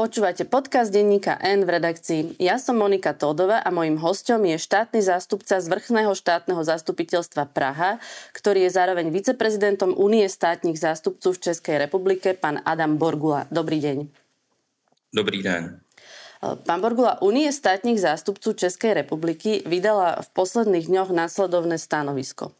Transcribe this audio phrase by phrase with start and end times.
[0.00, 2.40] Počúvate podcast denníka N v redakcii.
[2.40, 8.00] Ja som Monika Todova a mojím hostom je štátny zástupca z vrchného štátneho zastupiteľstva Praha,
[8.32, 13.44] ktorý je zároveň viceprezidentom Únie státnych zástupcov v Českej republike, pán Adam Borgula.
[13.52, 14.08] Dobrý deň.
[15.12, 15.84] Dobrý den.
[16.40, 22.56] Pán Borgula, Únie státnych zástupcov Českej republiky vydala v posledných dňoch následovné stanovisko.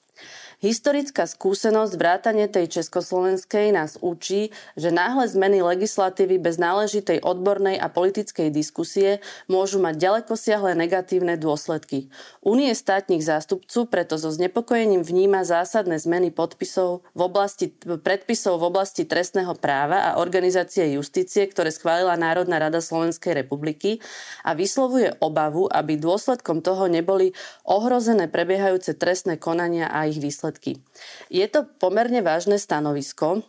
[0.61, 7.89] Historická skúsenosť vrátane tej československej nás učí, že náhle zmeny legislatívy bez náležitej odbornej a
[7.89, 12.13] politickej diskusie môžu mať ďaleko siahle negatívne dôsledky.
[12.45, 19.09] Únie státnych zástupcov preto so znepokojením vníma zásadné zmeny podpisov v oblasti, predpisov v oblasti
[19.09, 24.05] trestného práva a organizácie justície, ktoré schválila Národná rada Slovenskej republiky
[24.45, 27.33] a vyslovuje obavu, aby dôsledkom toho neboli
[27.65, 30.83] ohrozené prebiehajúce trestné konania a ich výsledky výsledky.
[31.31, 33.43] Je to pomerne vážne stanovisko.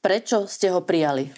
[0.00, 1.28] Prečo ste ho prijali?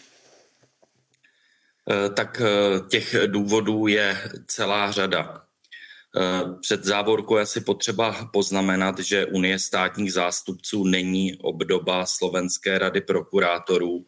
[1.87, 4.17] Eh, tak eh, těch důvodů je
[4.47, 5.43] celá řada.
[6.17, 13.01] Eh, před závorkou je asi potřeba poznamenat, že Unie státních zástupců není obdoba Slovenské rady
[13.01, 14.07] prokurátorů,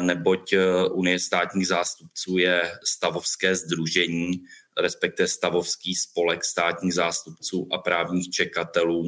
[0.00, 0.54] neboť
[0.92, 4.42] Unie státních zástupců je stavovské združení,
[4.80, 9.04] respektive stavovský spolek státních zástupců a právních čekatelů,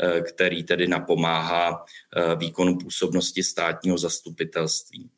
[0.00, 1.84] eh, který tedy napomáhá
[2.16, 5.10] eh, výkonu působnosti státního zastupitelství.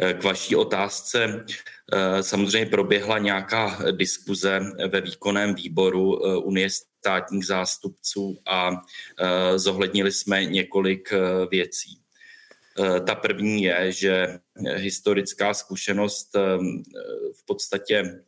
[0.00, 1.44] Eh, k vaší otázce
[2.20, 8.70] samozřejmě proběhla nějaká diskuze ve výkonném výboru Unie státních zástupců a
[9.56, 11.12] zohlednili jsme několik
[11.50, 12.00] věcí.
[13.06, 14.38] Ta první je, že
[14.76, 16.36] historická zkušenost
[17.32, 18.22] v podstatě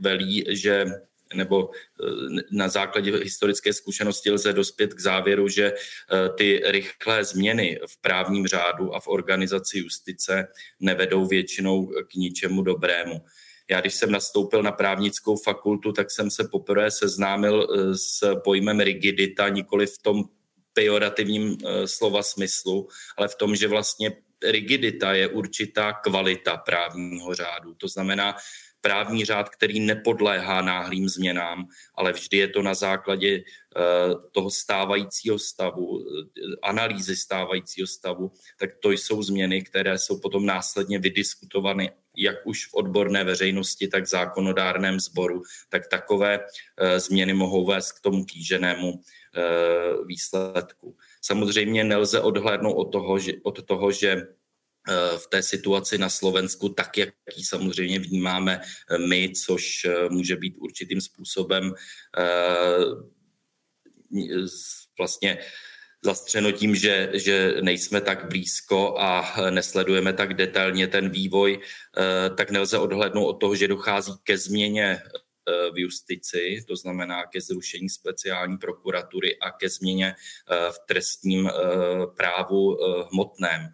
[0.00, 0.86] velí, že
[1.34, 7.80] nebo eh, na základě historické zkušenosti lze dospět k závěru, že eh, ty rychlé změny
[7.86, 10.48] v právním řádu a v organizaci justice
[10.80, 13.24] nevedou většinou k ničemu dobrému.
[13.70, 18.80] Já, když jsem nastoupil na právnickou fakultu, tak jsem se poprvé seznámil eh, s pojmem
[18.80, 20.24] rigidita, nikoli v tom
[20.72, 27.74] pejorativním slova smyslu, ale v tom, že vlastně rigidita je určitá kvalita právního řádu.
[27.74, 28.36] To znamená,
[28.84, 33.42] právní řád, který nepodléhá náhlým změnám, ale vždy je to na základě eh,
[34.32, 40.98] toho stávajícího stavu, eh, analýzy stávajícího stavu, tak to jsou změny, které jsou potom následně
[40.98, 47.66] vydiskutovány jak už v odborné veřejnosti, tak v zákonodárném sboru, tak takové eh, změny mohou
[47.66, 49.00] vést k tomu kýženému
[50.06, 50.96] výsledku.
[51.22, 54.26] Samozřejmě nelze odhlédnout od toho, že, od toho, že
[55.16, 60.36] v té situaci na Slovensku, tak jak ji samozřejmě vnímáme eh, my, což eh, může
[60.36, 61.74] být určitým způsobem
[64.98, 65.38] vlastně
[66.04, 71.60] zastřeno tím, že, že nejsme tak blízko a nesledujeme tak detailně ten vývoj,
[72.36, 75.23] tak nelze odhlednout od toho, že dochází ke změně Eh,
[75.74, 81.52] v justici, to znamená ke zrušení speciální prokuratury a ke změně eh, v trestním eh,
[82.16, 82.78] právu
[83.12, 83.68] hmotném.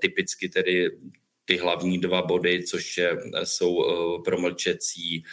[0.00, 0.90] Typicky tedy
[1.44, 3.84] ty hlavní dva body, což je, jsou
[4.24, 5.24] promlčecí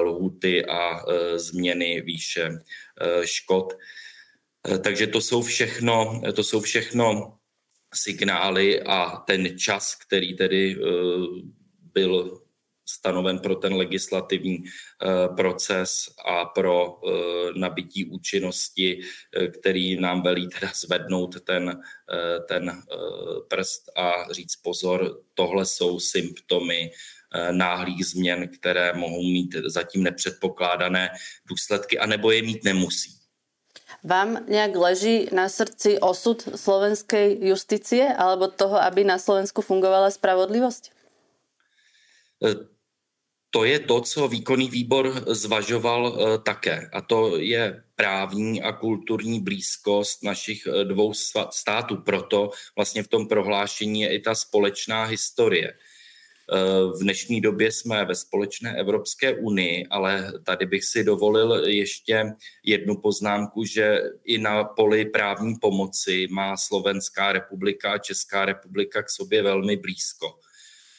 [0.00, 1.04] lhuty a
[1.36, 2.50] změny výše
[3.24, 3.72] škod.
[4.84, 7.38] Takže to jsou všechno, to jsou všechno
[7.94, 10.76] signály a ten čas, který tedy
[11.92, 12.42] byl
[12.86, 17.10] stanoven pro ten legislativní eh, proces a pro eh,
[17.56, 21.82] nabití účinnosti, eh, který nám velí teda zvednout ten,
[22.48, 22.82] ten
[23.48, 26.90] prst a říct pozor, tohle jsou symptomy
[27.50, 31.10] náhlých změn, které mohou mít zatím nepředpokládané
[31.48, 33.10] důsledky, anebo je mít nemusí.
[34.04, 41.01] Vám nějak leží na srdci osud slovenskej justície alebo toho, aby na Slovensku fungovala spravodlivosť?
[43.52, 46.88] To je to, co výkonný výbor zvažoval eh, také.
[46.92, 51.12] A to je právní a kulturní blízkost našich eh, dvou
[51.50, 51.96] států.
[51.96, 55.68] Proto vlastně v tom prohlášení je i ta společná historie.
[55.68, 55.76] Eh,
[56.96, 62.32] v dnešní době jsme ve společné Evropské unii, ale tady bych si dovolil ještě
[62.64, 69.10] jednu poznámku, že i na poli právní pomoci má Slovenská republika a Česká republika k
[69.10, 70.40] sobě velmi blízko.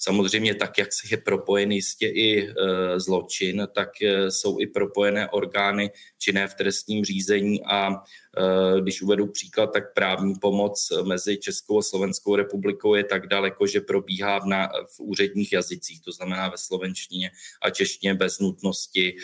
[0.03, 2.53] Samozřejmě tak, jak je propojen jistě i e,
[2.99, 9.27] zločin, tak e, jsou i propojené orgány činné v trestním řízení a e, když uvedu
[9.27, 14.45] příklad, tak právní pomoc mezi Českou a Slovenskou republikou je tak daleko, že probíhá v,
[14.45, 19.15] na, v úředních jazycích, to znamená ve slovenštině a češtině bez nutnosti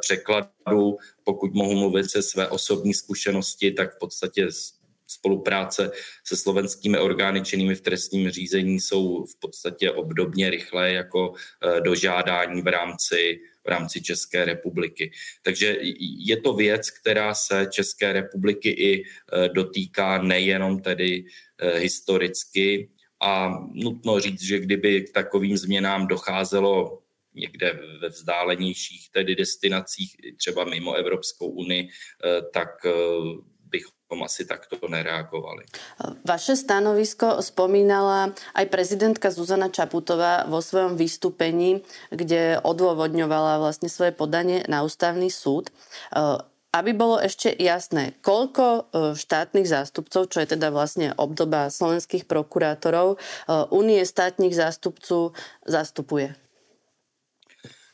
[0.00, 0.96] překladu.
[1.24, 4.48] Pokud mohu mluvit se své osobní zkušenosti, tak v podstatě
[5.22, 5.90] spolupráce
[6.24, 11.34] se slovenskými orgány činnými v trestním řízení jsou v podstatě obdobně rychlé jako
[11.80, 15.10] dožádání v rámci v rámci České republiky.
[15.42, 15.76] Takže
[16.26, 19.04] je to věc, která se České republiky i
[19.54, 21.24] dotýká nejenom tedy
[21.78, 22.90] historicky,
[23.24, 27.02] a nutno říct, že kdyby k takovým změnám docházelo
[27.34, 31.88] někde ve vzdálenějších tedy destinacích, třeba mimo Evropskou unii,
[32.52, 32.68] tak
[34.12, 35.64] bychom asi takto nereagovali.
[36.20, 41.80] Vaše stanovisko spomínala aj prezidentka Zuzana Čaputová vo svojom vystúpení,
[42.12, 45.72] kde odôvodňovala vlastne svoje podanie na ústavný súd.
[46.12, 48.80] Eh, aby bolo ešte jasné, koľko e,
[49.12, 53.20] štátnych zástupcov, čo je teda vlastne obdoba slovenských prokurátorov,
[53.68, 55.36] Unie státních zástupců
[55.68, 56.32] zastupuje?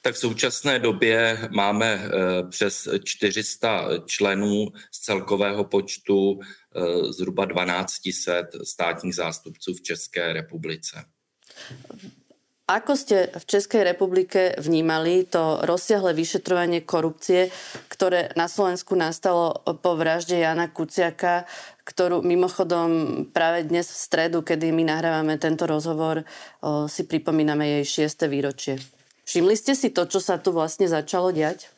[0.03, 2.09] Tak v současné době máme e,
[2.51, 11.05] přes 400 členů z celkového počtu e, zhruba 1200 státních zástupců v České republice.
[12.69, 17.49] Ako ste v Českej republike vnímali to rozsiahle vyšetrovanie korupcie,
[17.89, 21.49] ktoré na Slovensku nastalo po vražde Jana Kuciaka,
[21.89, 26.29] ktorú mimochodom práve dnes v stredu, kedy my nahrávame tento rozhovor,
[26.93, 28.77] si pripomíname jej šieste výročie.
[29.29, 31.69] Všimli ste si to, čo sa tu vlastne začalo diať?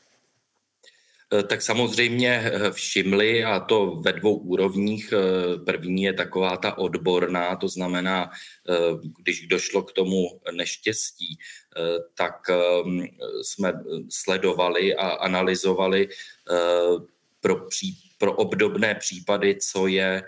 [1.33, 5.13] Eh, tak samozřejmě eh, všimli a to ve dvou úrovních.
[5.13, 8.31] Eh, první je taková ta odborná, to znamená,
[9.19, 11.39] když došlo k tomu neštěstí,
[12.15, 12.35] tak
[13.43, 13.73] jsme
[14.09, 16.09] sledovali a analyzovali
[17.41, 20.23] pro, pří, pro obdobné případy, co je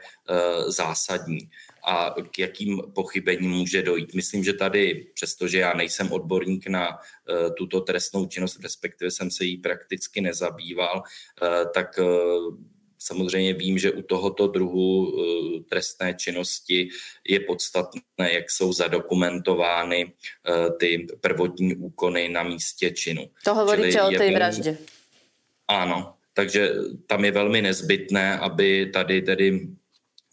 [0.67, 1.51] zásadní
[1.85, 4.15] a k jakým pochybením může dojít.
[4.15, 9.45] Myslím, že tady, přestože já nejsem odborník na uh, tuto trestnou činnost, respektive jsem se
[9.45, 11.03] jí prakticky nezabýval,
[11.43, 12.57] uh, tak uh,
[13.05, 16.89] Samozřejmě vím, že u tohoto druhu uh, trestné činnosti
[17.29, 20.13] je podstatné, jak jsou zadokumentovány
[20.79, 23.31] ty prvotní úkony na místě činu.
[23.45, 24.79] To hovoríte o té vraždě.
[25.69, 26.71] Ano, takže
[27.07, 29.69] tam je velmi nezbytné, aby tady tedy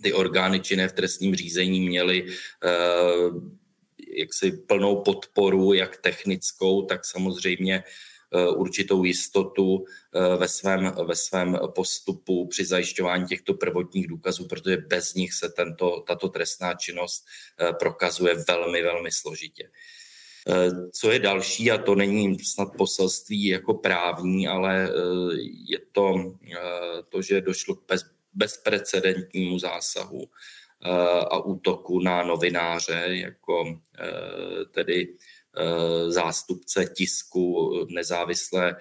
[0.01, 2.25] ty orgány činné v trestním řízení měly
[2.63, 2.69] eh,
[4.17, 7.83] jaksi plnou podporu, jak technickou, tak samozřejmě
[8.33, 14.77] eh, určitou jistotu eh, ve svém, ve svém postupu při zajišťování těchto prvotních důkazů, protože
[14.77, 17.25] bez nich se tento, tato trestná činnost
[17.79, 19.69] prokazuje velmi, velmi složitě.
[20.93, 24.89] Co je další, a to není snad poselství jako právní, ale
[25.67, 26.35] je to
[27.09, 27.85] to, že došlo k
[28.33, 30.89] bezprecedentnímu zásahu eh,
[31.19, 35.07] a útoku na novináře, jako eh, tedy
[35.57, 38.75] eh, zástupce tisku nezávislé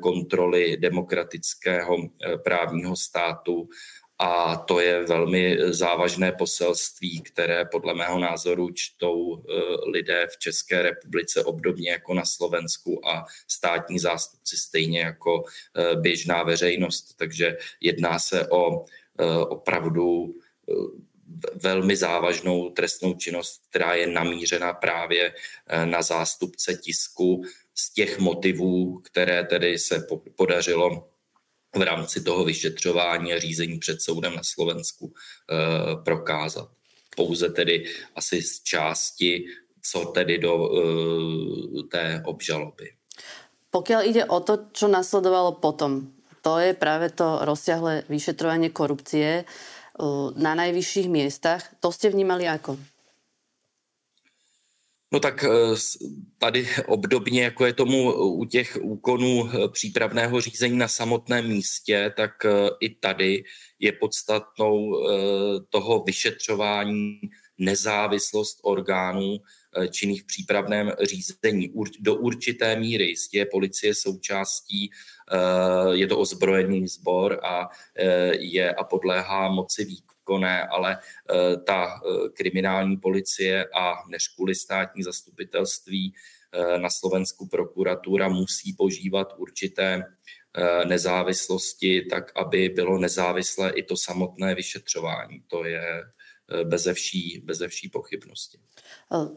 [0.00, 1.96] kontroly demokratického
[2.44, 3.68] právního státu
[4.24, 9.44] a to je velmi závažné poselství, které podle mého názoru čtou
[9.86, 15.44] lidé v České republice obdobně jako na Slovensku a státní zástupci stejně jako
[15.94, 17.14] běžná veřejnost.
[17.18, 18.84] Takže jedná se o
[19.48, 20.34] opravdu
[21.54, 25.34] velmi závažnou trestnou činnost, která je namířena právě
[25.84, 27.42] na zástupce tisku
[27.74, 31.08] z těch motivů, které tedy se podařilo
[31.76, 35.56] v rámci toho vyšetřování a řízení před soudem na Slovensku eh,
[36.04, 36.68] prokázat.
[37.16, 37.84] Pouze tedy
[38.16, 39.44] asi z části,
[39.82, 42.92] co tedy do eh, té obžaloby.
[43.72, 46.12] Pokiaľ ide o to, čo nasledovalo potom,
[46.44, 49.46] to je práve to rozsiahle vyšetrovanie korupcie eh,
[50.36, 51.64] na najvyšších miestach.
[51.80, 52.76] To ste vnímali ako?
[55.12, 55.48] No tak eh,
[56.38, 62.44] tady obdobně, jako je tomu u těch úkonů eh, přípravného řízení na samotném místě, tak
[62.44, 62.50] eh,
[62.80, 63.44] i tady
[63.78, 64.92] je podstatnou
[65.68, 67.20] toho vyšetřování
[67.58, 69.38] nezávislost orgánů
[69.90, 71.72] činných v přípravném řízení.
[72.00, 74.90] Do určité míry jistě je policie součástí,
[75.92, 77.68] je to ozbrojený sbor a
[78.38, 84.54] je a podléhá moci výkonu výkonné, ale eh, ta eh, kriminální policie a než kvůli
[84.54, 86.14] státní zastupitelství
[86.52, 90.04] eh, na Slovensku prokuratura musí požívat určité
[90.84, 95.42] nezávislosti, tak aby bylo nezávislé i to samotné vyšetřování.
[95.48, 96.02] To je
[96.64, 98.58] beze vší, beze vší pochybnosti.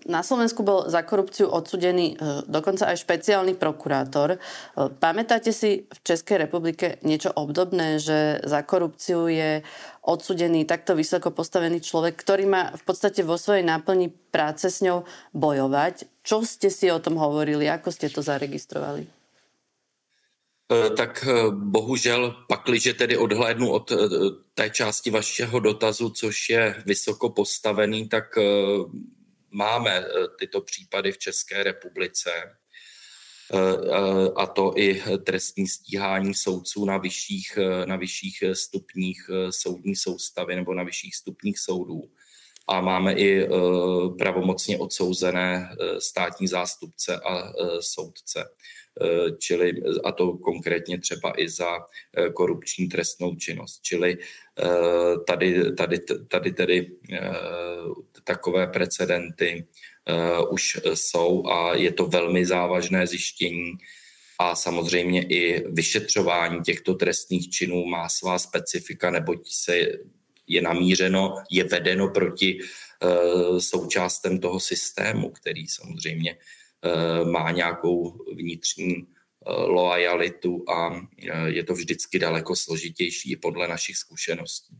[0.07, 2.15] Na Slovensku bol za korupciu odsudený
[2.48, 4.39] dokonca aj špeciálny prokurátor.
[4.75, 9.63] Pamätáte si v Českej republike niečo obdobné, že za korupciu je
[10.05, 15.03] odsudený takto vysoko postavený človek, ktorý má v podstate vo svojej náplni práce s ňou
[15.36, 16.07] bojovať?
[16.24, 17.67] Čo ste si o tom hovorili?
[17.67, 19.07] Ako ste to zaregistrovali?
[20.98, 23.91] Tak bohužel pakliže tedy odhlédnu od
[24.53, 28.24] té části vašeho dotazu, což je vysoko postavený, tak
[29.51, 30.05] máme
[30.39, 32.31] tyto případy v České republice.
[34.36, 40.84] A to i trestní stíhání soudců na vyšších, na vyšších stupních soudní soustavy nebo na
[40.84, 42.10] vyšších stupních soudů
[42.67, 43.50] a máme i eh,
[44.17, 48.45] pravomocně odsouzené eh, státní zástupce a eh, soudce.
[49.40, 49.74] Čili,
[50.04, 51.78] a to konkrétně třeba i za
[52.34, 53.82] korupční trestnou činnost.
[53.82, 54.18] Čili
[55.28, 55.98] tady, tady,
[56.28, 56.92] tady tedy
[58.24, 59.68] takové precedenty
[60.50, 63.72] už jsou a je to velmi závažné zjištění
[64.40, 69.88] a samozřejmě i vyšetřování těchto trestných činů má svá specifika, neboť se
[70.48, 76.38] je namířeno, je vedeno proti eh, součástem toho systému, který samozřejmě eh,
[77.25, 79.06] má nějakou vnitřní eh,
[79.51, 81.08] loajalitu a
[81.46, 84.77] je to vždycky daleko složitější podle našich zkušeností.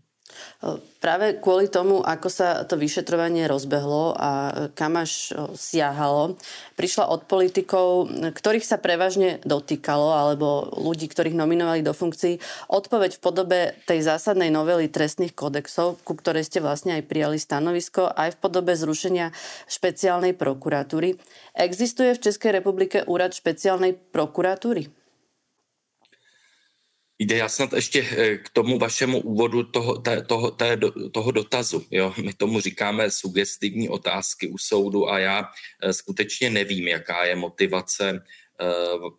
[1.00, 4.32] Práve kvôli tomu, ako sa to vyšetrovanie rozbehlo a
[4.74, 6.42] kam až siahalo,
[6.74, 12.42] prišla od politikov, ktorých sa prevažne dotýkalo, alebo ľudí, ktorých nominovali do funkcií,
[12.74, 18.10] odpoveď v podobe tej zásadnej novely trestných kodexov, ku ktorej ste vlastne aj prijali stanovisko,
[18.10, 19.30] aj v podobe zrušenia
[19.70, 21.22] špeciálnej prokuratúry.
[21.54, 25.05] Existuje v Českej republike úrad špeciálnej prokuratúry?
[27.20, 30.80] Jde já snad ještě eh, k tomu vašemu úvodu toho, té, toho, té,
[31.12, 31.86] toho dotazu.
[31.92, 32.14] Jo?
[32.24, 35.50] My tomu říkáme sugestivní otázky u soudu a já
[35.82, 38.24] eh, skutečně nevím, jaká je motivace
[38.62, 38.66] eh,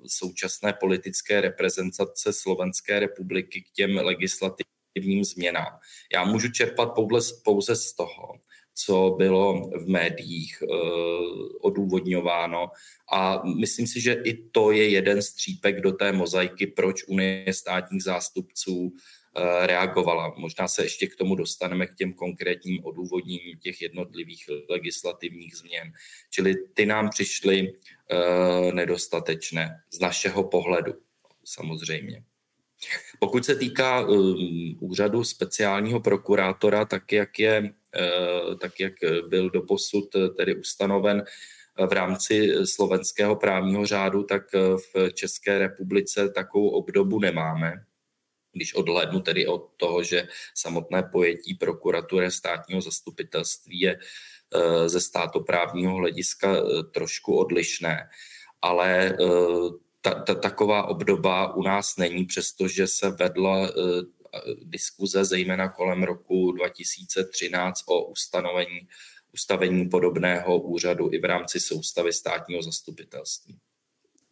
[0.06, 5.78] současné politické reprezentace Slovenské republiky k těm legislativním změnám.
[6.12, 8.40] Já můžu čerpat pouze, pouze z toho,
[8.78, 12.70] co bylo v médiích uh, odůvodňováno.
[13.12, 18.02] A myslím si, že i to je jeden střípek do té mozaiky, proč Unie státních
[18.02, 18.92] zástupců uh,
[19.66, 20.34] reagovala.
[20.36, 25.92] Možná se ještě k tomu dostaneme, k těm konkrétním odůvodněním těch jednotlivých legislativních změn.
[26.30, 30.92] Čili ty nám přišly uh, nedostatečné z našeho pohledu,
[31.44, 32.22] samozřejmě.
[33.18, 37.85] Pokud se týká um, úřadu speciálního prokurátora, tak jak je Eh,
[38.60, 38.92] tak jak
[39.28, 41.24] byl doposud eh, tedy ustanoven
[41.78, 44.42] eh, v rámci slovenského právního řádu, tak
[44.94, 47.72] v České republice takovou obdobu nemáme.
[48.52, 53.98] Když odhlednu tedy od toho, že samotné pojetí prokuratury státního zastupitelství je
[54.86, 56.56] ze státoprávního hlediska
[56.90, 58.08] trošku odlišné.
[58.62, 59.16] Ale
[60.00, 63.70] ta, ta, taková obdoba u nás není, přestože se vedla
[64.62, 68.80] diskuze zejména kolem roku 2013 o ustanovení,
[69.32, 73.58] ustavení podobného úřadu i v rámci soustavy státního zastupitelství.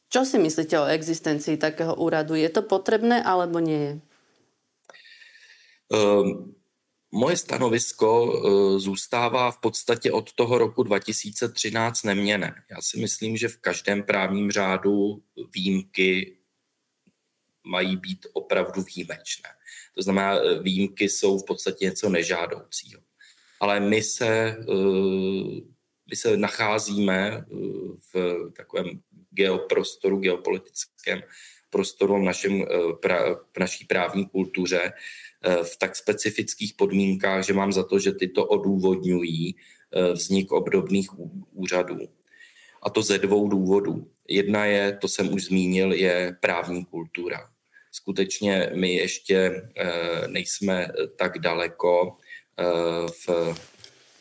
[0.08, 2.38] Čo si myslíte o existencii takého úradu?
[2.38, 3.92] Je to potrebné alebo nie je?
[5.90, 6.54] Um,
[7.11, 12.54] moje stanovisko uh, zůstává v podstatě od toho roku 2013 neměné.
[12.70, 15.23] Já si myslím, že v každém právním řádu
[15.54, 16.37] výjimky
[17.64, 19.49] mají být opravdu výjimečné.
[19.94, 23.00] To znamená, e, výjimky jsou v podstatě něco nežádoucího.
[23.61, 24.56] Ale my se, e,
[26.11, 27.44] my se nacházíme e,
[28.12, 31.21] v takovém geoprostoru, geopolitickém
[31.71, 32.62] prostoru v, našem,
[33.56, 34.92] v naší právní kultuře
[35.62, 39.56] v tak specifických podmínkách, že mám za to, že tyto odůvodňují
[40.12, 41.11] vznik obdobných
[41.52, 41.99] úřadů.
[42.83, 44.11] A to ze dvou důvodů.
[44.28, 47.53] Jedna je, to jsem už zmínil, je právní kultura
[47.94, 52.16] skutečně my ještě eh, nejsme tak daleko
[52.58, 52.64] eh,
[53.26, 53.54] v,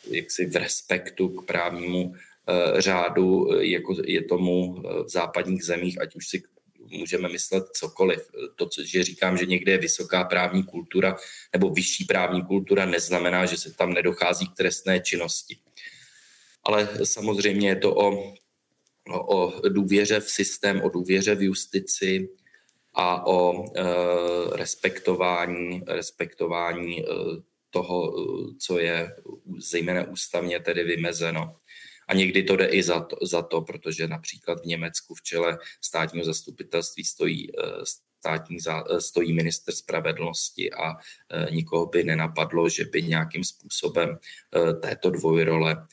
[0.07, 4.73] jaksi v respektu k právnímu eh, řádu, jako je tomu
[5.05, 6.43] v západních zemích, ať už si
[6.79, 8.19] můžeme myslet cokoliv.
[8.55, 11.15] To, že říkám, že někde je vysoká právní kultura
[11.53, 15.57] nebo vyšší právní kultura, neznamená, že se tam nedochází k trestné činnosti.
[16.63, 18.33] Ale samozřejmě je to o,
[19.09, 22.29] o, o důvěře v systém, o důvěře v justici,
[22.93, 23.83] a o e,
[24.57, 27.05] respektování, respektování e,
[27.69, 29.15] toho, e, co je
[29.57, 31.55] zejména ústavně tedy vymezeno.
[32.07, 35.57] A někdy to jde i za to, za to, protože například v Německu v čele
[35.81, 37.51] státního zastupitelství stojí
[38.19, 38.57] státní
[38.99, 40.95] stojí minister spravedlnosti a
[41.51, 44.17] nikoho by nenapadlo, že by nějakým způsobem
[44.81, 45.87] této dvojrole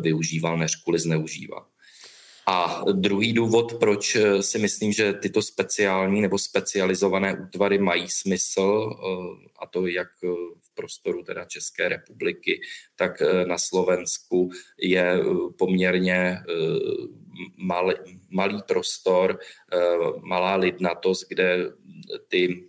[0.00, 1.66] využíval, než kvůli zneužíval.
[2.46, 8.90] A druhý důvod, proč eh, si myslím, že tyto speciální nebo specializované útvary mají smysl,
[8.92, 10.28] eh, a to jak eh,
[10.60, 12.60] v prostoru teda České republiky,
[12.96, 15.18] tak na Slovensku je
[15.58, 16.38] poměrně
[17.56, 17.94] mal,
[18.30, 19.38] malý prostor,
[20.22, 21.72] malá lidnatost, kde
[22.28, 22.68] ty,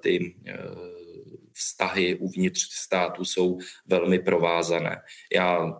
[0.00, 0.34] ty
[1.52, 5.02] vztahy uvnitř státu jsou velmi provázané.
[5.34, 5.78] Já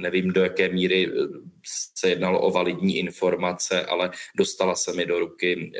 [0.00, 1.12] nevím, do jaké míry
[1.96, 5.72] se jednalo o validní informace, ale dostala se mi do ruky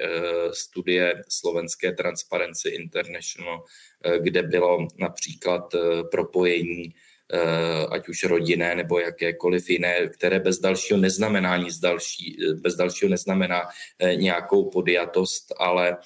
[0.53, 3.65] studie slovenské Transparency International,
[4.21, 5.75] kde bylo například
[6.11, 6.95] propojení
[7.33, 12.77] Eh, ať už rodinné nebo jakékoliv jiné, které bez dalšího neznamená nic další, eh, bez
[12.77, 13.63] dalšího neznamená
[13.99, 15.97] eh, nějakou podjatost, ale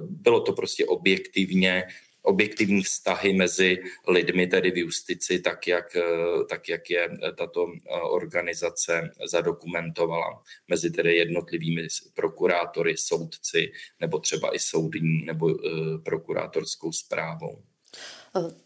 [0.00, 1.84] bylo to prostě objektivně
[2.24, 3.78] objektivní vztahy mezi
[4.08, 5.96] lidmi, tedy v justici, tak jak,
[6.48, 7.66] tak jak je tato
[8.10, 15.54] organizace zadokumentovala mezi tedy jednotlivými prokurátory, soudci nebo třeba i soudní nebo
[16.04, 17.62] prokurátorskou zprávou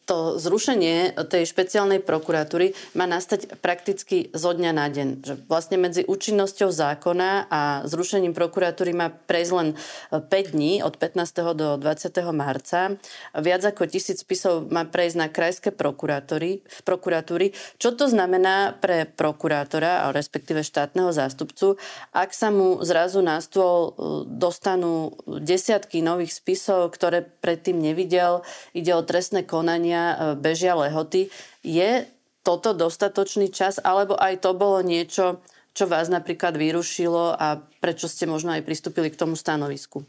[0.08, 5.08] to zrušenie tej špeciálnej prokuratúry má nastať prakticky zo dňa na deň.
[5.20, 9.68] Že vlastne medzi účinnosťou zákona a zrušením prokuratúry má prejsť len
[10.08, 10.24] 5
[10.56, 11.52] dní od 15.
[11.52, 12.08] do 20.
[12.32, 12.96] marca.
[13.36, 16.64] Viac ako tisíc spisov má prejsť na krajské prokuratúry.
[16.88, 17.52] prokuratúry.
[17.76, 21.76] Čo to znamená pre prokurátora, respektíve štátneho zástupcu,
[22.16, 28.40] ak sa mu zrazu na stôl e, dostanú desiatky nových spisov, ktoré predtým nevidel,
[28.72, 31.34] ide o trestné konania, e, bežia lehoty.
[31.66, 32.06] Je
[32.46, 35.42] toto dostatočný čas, alebo aj to bolo niečo,
[35.74, 40.06] čo vás napríklad vyrušilo a prečo ste možno aj pristúpili k tomu stanovisku?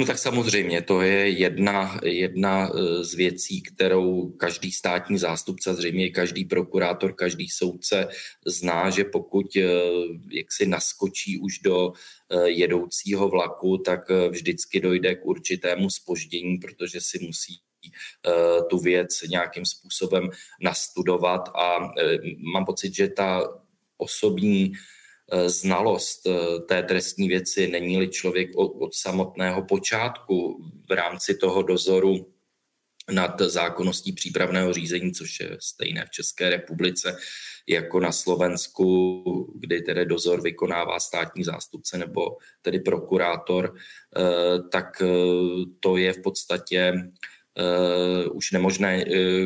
[0.00, 6.10] No tak samozřejmě, to je jedna, jedna e, z věcí, kterou každý státní zástupce, zřejmě
[6.10, 8.08] každý prokurátor, každý soudce
[8.46, 9.60] zná, že pokud e,
[10.30, 11.92] jak si naskočí už do
[12.44, 14.00] jedoucího vlaku, tak
[14.30, 17.60] vždycky dojde k určitému spoždění, protože si musí
[18.70, 20.30] tu věc nějakým způsobem
[20.62, 21.92] nastudovat a
[22.52, 23.48] mám pocit, že ta
[23.96, 24.72] osobní
[25.46, 26.26] znalost
[26.68, 32.32] té trestní věci, není-li člověk od samotného počátku v rámci toho dozoru
[33.10, 37.16] nad zákonností přípravného řízení, což je stejné v České republice
[37.66, 39.22] jako na Slovensku,
[39.58, 43.74] kdy tedy dozor vykonává státní zástupce nebo tedy prokurátor,
[44.72, 45.02] tak
[45.80, 46.94] to je v podstatě
[48.32, 49.04] už nemožné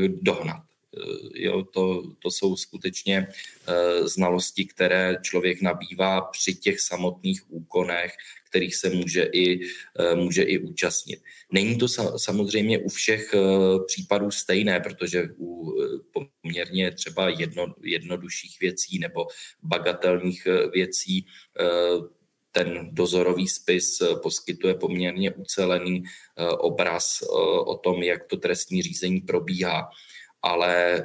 [0.08, 0.62] dohnat.
[0.92, 8.12] Uh, jo, to, to jsou skutečně uh, znalosti, které člověk nabývá při těch samotných úkonech,
[8.48, 11.20] kterých se může i, uh, může i účastnit.
[11.52, 13.34] Není to sa, samozřejmě u všech
[13.86, 15.76] případů stejné, protože u
[16.12, 19.26] poměrně třeba jedno, jednodušších věcí nebo
[19.62, 21.26] bagatelních věcí
[22.52, 27.26] ten dozorový spis eh, poskytuje poměrně ucelený eh, obraz eh,
[27.60, 29.90] o tom, jak to trestní řízení probíhá.
[30.42, 31.04] Ale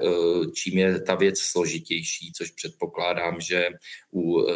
[0.53, 3.69] čím je ta věc složitější, což předpokládám, že
[4.13, 4.47] u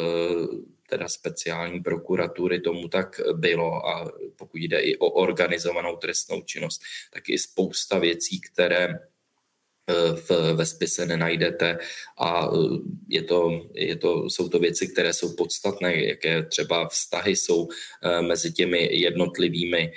[0.90, 6.82] teda speciální prokuratury tomu tak bylo a pokud jde i o organizovanou trestnou činnost,
[7.14, 9.00] tak i spousta věcí, které
[10.16, 11.78] v, ve spise nenajdete.
[12.20, 12.50] A
[13.08, 17.68] je to, je to, jsou to věci, které jsou podstatné, jaké třeba vztahy jsou
[18.22, 19.92] mezi těmi jednotlivými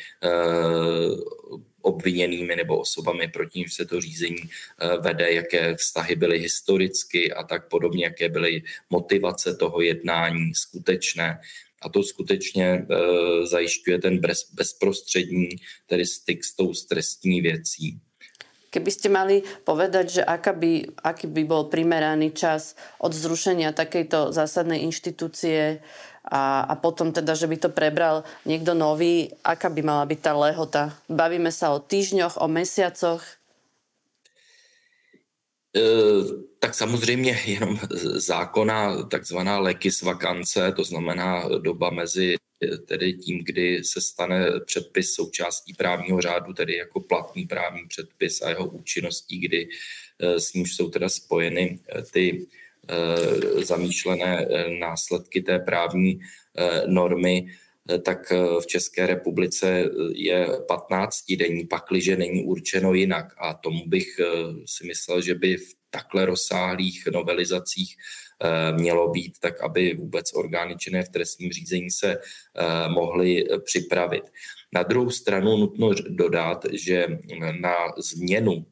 [1.84, 4.42] obviněnými nebo osobami, proti nímž se to řízení
[5.00, 11.40] vede, jaké vztahy byly historicky a tak podobně, jaké byly motivace toho jednání skutečné.
[11.82, 12.86] A to skutečně e,
[13.46, 15.48] zajišťuje ten bez, bezprostřední,
[15.86, 18.00] tedy styk s tou trestní věcí.
[18.74, 24.34] Keby ste mali povedať, že aká by, aký by bol primeraný čas od zrušenia takejto
[24.34, 25.78] zásadnej inštitúcie
[26.24, 30.32] a, a potom teda, že by to prebral niekto nový, aká by mala byť tá
[30.32, 30.82] lehota?
[31.08, 33.22] Bavíme sa o týždňoch, o mesiacoch?
[35.76, 35.82] E,
[36.58, 37.78] tak samozřejmě jenom
[38.14, 42.36] zákona, takzvaná lekis vakance, to znamená doba mezi
[42.86, 48.48] tedy tím, kdy se stane předpis součástí právního řádu, tedy jako platný právní předpis a
[48.48, 49.68] jeho účinností, kdy
[50.18, 52.46] eh, s nímž jsou teda spojeny eh, ty
[53.62, 54.48] zamýšlené
[54.80, 56.20] následky té právní
[56.86, 57.46] normy,
[58.02, 63.34] tak v České republice je 15 denní, pakliže není určeno jinak.
[63.38, 64.20] A tomu bych
[64.66, 67.96] si myslel, že by v takhle rozsáhlých novelizacích
[68.42, 73.58] Eh, mělo být, tak aby vůbec orgány činné v trestním řízení se eh, mohly eh,
[73.58, 74.24] připravit.
[74.72, 77.06] Na druhou stranu nutno dodat, že
[77.60, 78.66] na změnu,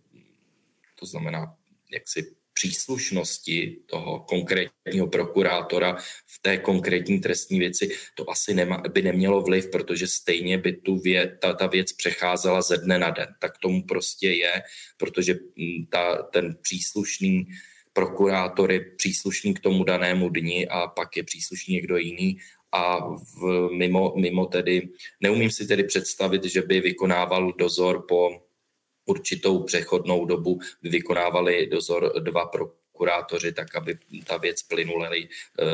[0.98, 1.54] to znamená
[1.92, 9.42] jaksi příslušnosti toho konkrétního prokurátora v té konkrétní trestní věci, to asi nema, by nemělo
[9.42, 13.28] vliv, protože stejně by tu vě, ta, ta věc přecházela ze dne na den.
[13.40, 14.62] Tak tomu prostě je,
[14.96, 17.46] protože hm, ta, ten příslušný
[17.92, 22.38] prokurátor je příslušný k tomu danému dni a pak je příslušný někdo jiný
[22.72, 24.88] a v, mimo, mimo tedy,
[25.20, 28.30] neumím si tedy představit, že by vykonával dozor po
[29.06, 35.64] určitou přechodnou dobu, vykonávali dozor dva prokurátoři, tak aby ta věc plynule eh,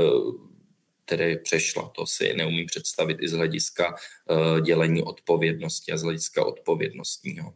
[1.05, 1.89] tedy přešla.
[1.89, 7.55] To si neumím představit i z hlediska eh, dělení odpovědnosti a z hlediska odpovědnostního.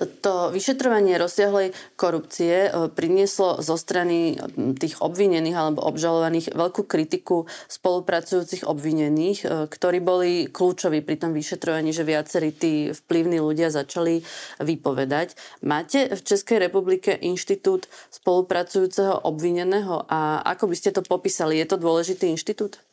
[0.00, 4.40] To vyšetrovanie rozsiahlej korupcie eh, prinieslo zo strany
[4.80, 11.92] tých obvinených alebo obžalovaných veľkú kritiku spolupracujúcich obvinených, eh, ktorí boli kľúčoví pri tom vyšetrovaní,
[11.92, 14.24] že viacerí tí vplyvní ľudia začali
[14.56, 15.36] vypovedať.
[15.68, 21.60] Máte v Českej republike inštitút spolupracujúceho obvineného a ako by ste to popísali?
[21.60, 22.89] Je to dôležitý inštitút?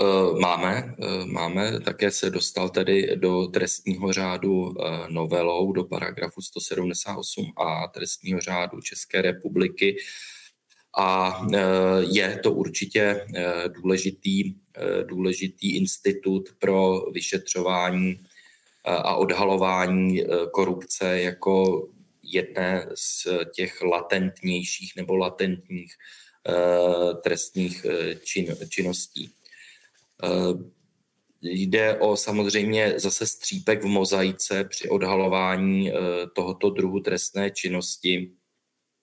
[0.00, 6.40] Eh, máme, eh, máme, také se dostal tedy do trestního řádu eh, novelou, do paragrafu
[6.40, 9.96] 178 a trestního řádu České republiky
[10.98, 11.40] a
[12.10, 13.26] je to určitě
[13.68, 14.54] důležitý,
[15.02, 18.20] důležitý institut pro vyšetřování
[18.84, 21.88] a odhalování korupce jako
[22.22, 25.94] jedné z těch latentnějších nebo latentních
[27.22, 27.86] trestních
[28.24, 29.30] čin, činností.
[30.24, 30.54] Eh,
[31.42, 35.96] jde o samozřejmě zase střípek v mozaice při odhalování eh,
[36.34, 38.32] tohoto druhu trestné činnosti,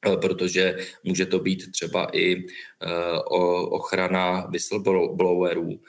[0.08, 2.44] eh, protože může to být třeba i
[3.70, 5.80] ochrana whistleblowerů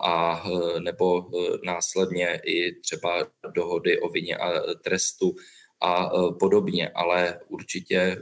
[0.00, 0.44] a
[0.78, 1.30] nebo
[1.64, 5.34] následně i třeba dohody o vině a trestu
[5.80, 8.16] a podobně, ale určitě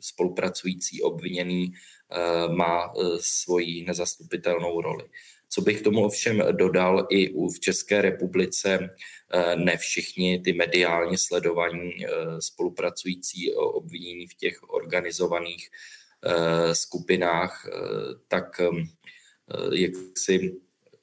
[0.00, 1.72] spolupracující obviněný
[2.48, 5.04] má svoji nezastupitelnou roli.
[5.56, 8.78] Co bych tomu ovšem dodal, i v České republice
[9.32, 12.08] eh, ne všichni ty mediálně sledovaní eh,
[12.40, 15.68] spolupracující obvinění v těch organizovaných
[16.24, 17.68] eh, skupinách,
[18.28, 18.60] tak
[19.72, 20.56] jak si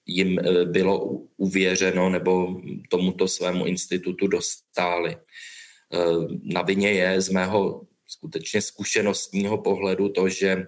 [0.05, 1.05] jim bylo
[1.37, 5.17] uvěřeno nebo tomuto svému institutu dostáli.
[6.43, 10.67] Na vině je z mého skutečně zkušenostního pohledu to, že eh,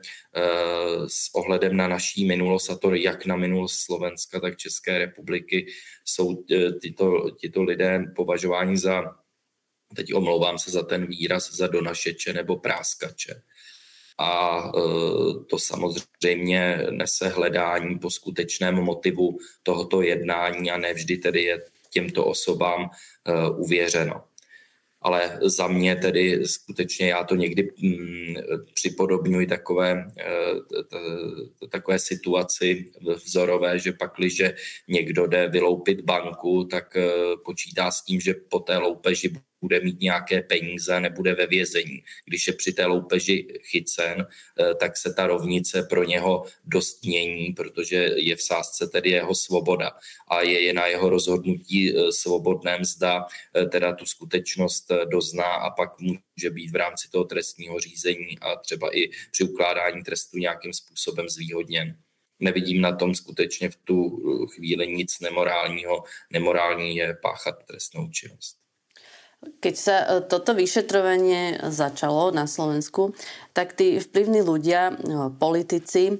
[1.07, 5.65] s ohledem na naší minulost, a to jak na minulost Slovenska, tak České republiky,
[6.05, 9.03] jsou eh, tyto, tyto lidé považováni za,
[9.95, 13.41] teď omlouvám se za ten výraz, za donašeče nebo práskače.
[14.17, 14.81] A eh,
[15.49, 22.89] to samozřejmě nese hledání po skutečném motivu tohoto jednání a nevždy tedy je těmto osobám
[23.57, 24.23] uvěřeno
[25.05, 28.35] ale za mě tedy skutečně já to někdy mm,
[28.73, 32.91] připodobňuji takové, eh, takové situaci
[33.25, 34.43] vzorové, že pak, když
[34.87, 37.09] někdo jde vyloupit banku, tak eh,
[37.45, 42.03] počítá s tím, že po té loupeži bude mít nějaké peníze, nebude ve vězení.
[42.25, 47.53] Když je při té loupeži chycen, eh, tak se ta rovnice pro něho dost mění,
[47.53, 49.91] protože je v sázce tedy jeho svoboda
[50.27, 55.99] a je, na jeho rozhodnutí eh, svobodném, zda eh, teda tu skutečnost dozná a pak
[55.99, 61.29] může být v rámci toho trestního řízení a třeba i při ukládání trestu nějakým způsobem
[61.29, 61.97] zvýhodněn
[62.39, 64.09] nevidím na tom skutečně v tu
[64.47, 66.03] chvíli nic nemorálního.
[66.31, 68.64] Nemorální je páchat trestnou činnost.
[69.61, 73.15] Keď sa e, toto vyšetrovanie začalo na Slovensku,
[73.55, 74.93] tak tí vplyvní ľudia, e,
[75.35, 76.19] politici,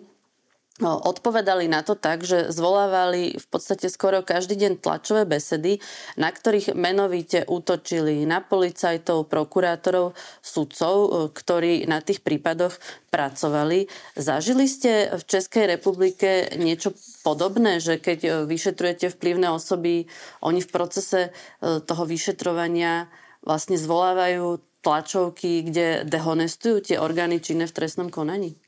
[0.84, 5.80] odpovedali na to tak, že zvolávali v podstate skoro každý deň tlačové besedy,
[6.20, 12.76] na ktorých menovite útočili na policajtov, prokurátorov, sudcov, ktorí na tých prípadoch
[13.08, 13.88] pracovali.
[14.20, 16.92] Zažili ste v Českej republike niečo
[17.24, 20.12] podobné, že keď e, vyšetrujete vplyvné osoby,
[20.44, 23.08] oni v procese e, toho vyšetrovania
[23.48, 28.65] vlastne zvolávajú tlačovky, kde dehonestujú tie orgány činné v trestnom konaní?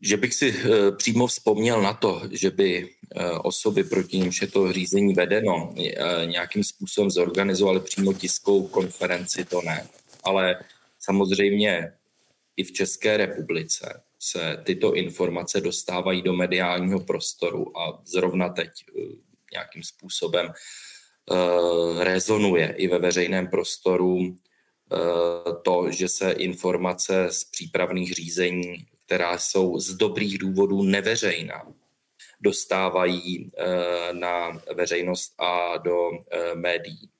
[0.00, 2.88] Že bych si e, přímo vzpomněl na to, že by
[3.42, 5.74] osoby, proti nímž je to řízení vedeno,
[6.24, 9.88] nějakým způsobem zorganizovali přímo tiskovou konferenci, to ne.
[10.24, 10.56] Ale
[10.98, 11.92] samozřejmě
[12.56, 19.02] i v České republice se tyto informace dostávají do mediálního prostoru a zrovna teď eh,
[19.52, 20.52] nějakým způsobem
[21.98, 24.36] rezonuje i ve veřejném prostoru
[25.62, 31.66] to, že se informace z přípravných řízení, která jsou z dobrých důvodů neveřejná,
[32.40, 36.10] dostávají uh, na veřejnost a do
[36.54, 37.10] médií.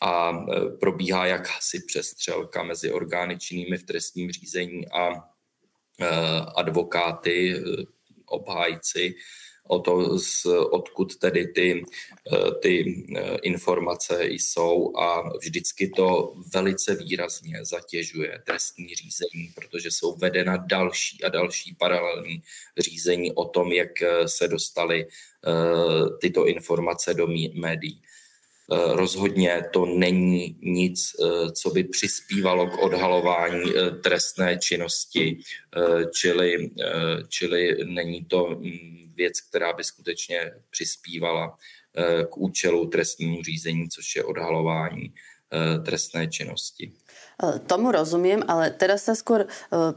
[0.00, 5.10] A e, probíhá jakási přestřelka mezi orgány činnými v trestním řízení a
[6.56, 7.62] advokáty,
[8.26, 9.14] obhájci
[9.68, 11.84] o to, z, odkud tedy ty,
[12.62, 13.04] ty
[13.42, 21.28] informace jsou a vždycky to velice výrazně zatěžuje trestní řízení, protože jsou vedena další a
[21.28, 22.42] další paralelní
[22.78, 23.90] řízení o tom, jak
[24.26, 25.06] se dostaly
[26.20, 28.02] tyto informace do médií.
[28.72, 35.38] Eh, rozhodně to není nic, eh, co by přispívalo k odhalování eh, trestné činnosti,
[36.14, 36.70] čili,
[37.28, 41.58] čili není to mm, věc, která by skutečně přispívala
[42.30, 45.14] k účelu trestnímu řízení, což je odhalování
[45.84, 46.92] trestné činnosti.
[47.66, 49.46] Tomu rozumiem, ale teraz sa skôr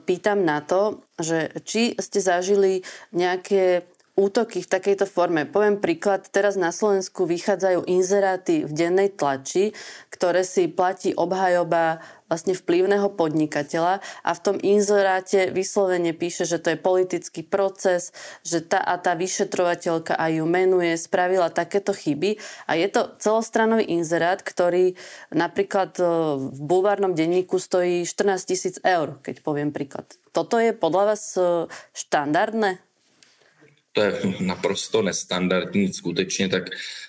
[0.05, 3.81] pýtam na to, že či ste zažili nejaké
[4.19, 5.47] útoky v takejto forme.
[5.47, 9.71] Poviem príklad, teraz na Slovensku vychádzajú inzeráty v dennej tlači,
[10.11, 16.71] ktoré si platí obhajoba vlastne vplyvného podnikateľa a v tom inzeráte vyslovene píše, že to
[16.71, 18.15] je politický proces,
[18.47, 22.39] že tá a tá vyšetrovateľka aj ju menuje, spravila takéto chyby
[22.71, 24.95] a je to celostranový inzerát, ktorý
[25.35, 26.03] napríklad e,
[26.39, 30.07] v bulvárnom denníku stojí 14 tisíc eur, keď poviem príklad.
[30.31, 32.90] Toto je podľa vás e, štandardné?
[33.91, 36.63] To je naprosto nestandardní, skutečně tak,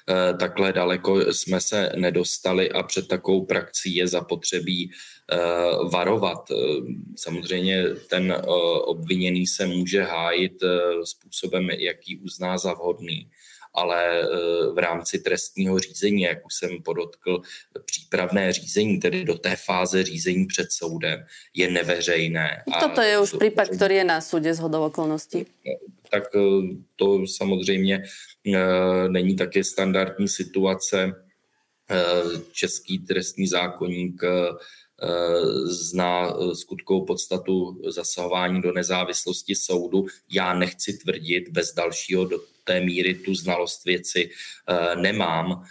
[0.09, 4.91] eh, takhle daleko jsme se nedostali a před takovou praxí je zapotřebí
[5.33, 5.39] eh,
[5.93, 6.51] varovat.
[6.51, 6.55] Eh,
[7.17, 8.37] samozřejmě ten
[8.85, 10.53] obviněný se může hájit
[11.05, 13.31] způsobem, jaký uzná za vhodný
[13.75, 14.29] ale
[14.75, 17.43] v rámci trestního řízení, jak už jsem podotkl,
[17.85, 22.63] přípravné řízení, tedy do té fáze řízení před soudem, je neveřejné.
[22.81, 25.47] Toto je už případ, který je na súde z okolností
[26.13, 26.41] tak eh,
[26.97, 28.03] to samozřejmě
[28.55, 31.13] eh, není také standardní situace.
[32.53, 34.23] Český trestní zákonník
[35.65, 40.07] zná skutkovou podstatu zasahování do nezávislosti soudu.
[40.31, 44.31] Já nechci tvrdit bez dalšího do té míry tu znalost věci
[44.95, 45.65] nemám,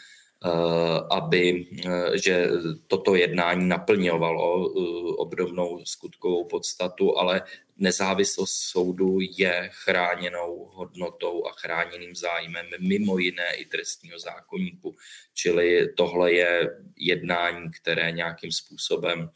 [1.12, 1.65] aby,
[2.13, 2.50] že
[2.88, 4.70] toto jednání naplňovalo
[5.15, 7.41] obdobnou skutkovou podstatu, ale
[7.82, 14.96] nezávislost soudu je chráněnou hodnotou a chráněným zájmem mimo jiné i trestního zákonníku.
[15.34, 19.30] Čili tohle je jednání, které nějakým způsobem,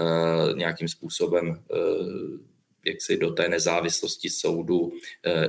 [0.00, 2.40] uh, nějakým způsobem uh,
[2.86, 4.92] jak si do té nezávislosti soudu uh,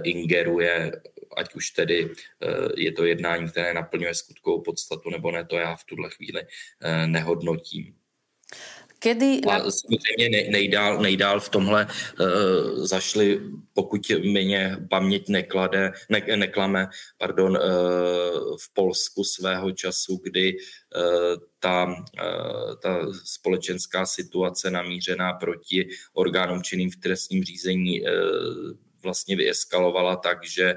[0.03, 1.01] ingeruje,
[1.37, 2.09] ať už tedy
[2.77, 6.41] je to jednání, které naplňuje skutkovou podstatu, nebo ne, to já v tuhle chvíli
[7.05, 8.00] nehodnotím.
[9.03, 9.41] Kedy...
[9.49, 11.87] A samozřejmě nejdál, nejdál v tomhle
[12.19, 13.41] uh, zašli,
[13.73, 16.87] pokud mě paměť neklade, ne, neklame,
[17.17, 25.89] pardon, uh, v Polsku svého času, kdy uh, ta, uh, ta společenská situace namířená proti
[26.13, 28.07] orgánům činným v trestním řízení uh,
[29.03, 30.75] vlastně vyeskalovala tak, že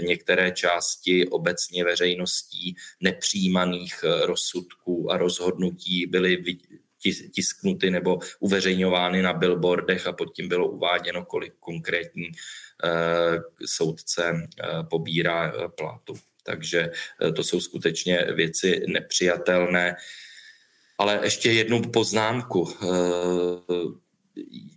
[0.00, 6.36] některé části obecně veřejností nepřijímaných rozsudků a rozhodnutí byly
[7.14, 12.30] tisknuty nebo uveřejňovány na billboardech a pod tím bylo uváděno, kolik konkrétní
[12.84, 16.14] eh, soudce eh, pobírá eh, platu.
[16.42, 16.90] Takže
[17.34, 19.96] to jsou skutečně věci nepřijatelné.
[20.98, 22.74] Ale ještě jednu poznámku.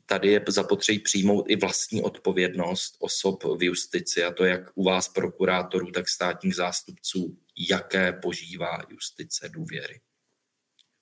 [0.06, 5.10] Tady je zapotřebí přijmout i vlastní odpovědnost osob v justici, a to jak u vás
[5.10, 7.38] prokurátorů, tak státních zástupců,
[7.70, 10.00] jaké požívá justice důvěry.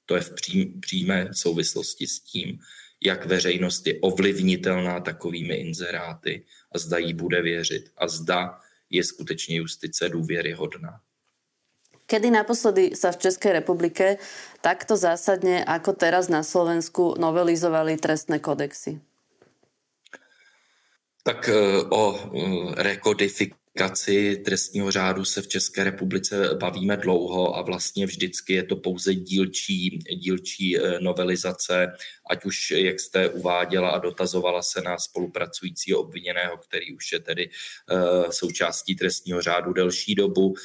[0.07, 0.33] To je v
[0.79, 2.59] přímé souvislosti s tím,
[3.03, 9.55] jak veřejnost je ovlivnitelná takovými inzeráty a zda jí bude věřit a zda je skutečně
[9.55, 10.99] justice důvěryhodná.
[12.07, 14.15] Kedy naposledy sa v Českej republike
[14.63, 19.03] takto zásadne ako teraz na Slovensku novelizovali trestné kodexy?
[21.27, 22.19] Tak eh, o eh,
[22.79, 28.75] rekodifikaci aplikaci trestního řádu se v České republice bavíme dlouho a vlastně vždycky je to
[28.75, 31.87] pouze dílčí, dílčí eh, novelizace,
[32.29, 37.49] ať už, jak jste uváděla a dotazovala se na spolupracujícího obviněného, který už je tedy
[37.49, 40.55] uh, součástí trestního řádu delší dobu,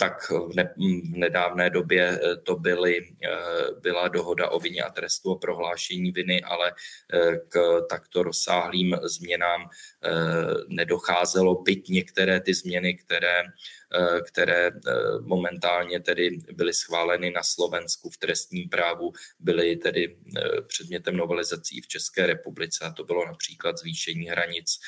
[0.00, 0.74] tak v, ne,
[1.14, 6.42] v nedávné době to byly, uh, byla dohoda o vině a trestu o prohlášení viny,
[6.42, 6.72] ale
[7.48, 9.68] k takto rozsáhlým změnám
[10.68, 13.44] nedocházelo, byť některé ty změny, které
[13.94, 20.62] Eh, které eh, momentálně tedy byly schváleny na Slovensku v trestním právu, byly tedy eh,
[20.62, 24.78] předmětem novelizací v České republice a to bylo například zvýšení hranic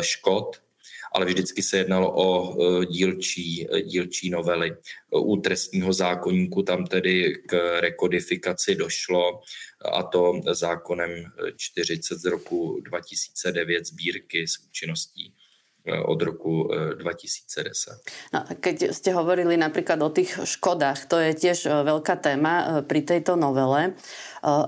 [0.00, 0.62] škod
[1.14, 4.76] ale vždycky se jednalo o dílčí, dílčí novely.
[5.10, 9.40] U trestního zákonníku tam tedy k rekodifikaci došlo
[9.92, 11.24] a to zákonem
[11.56, 15.34] 40 z roku 2009 sbírky s účinností
[15.84, 18.32] od roku 2010.
[18.32, 23.36] No, keď ste hovorili napríklad o tých škodách, to je tiež veľká téma pri tejto
[23.36, 23.92] novele.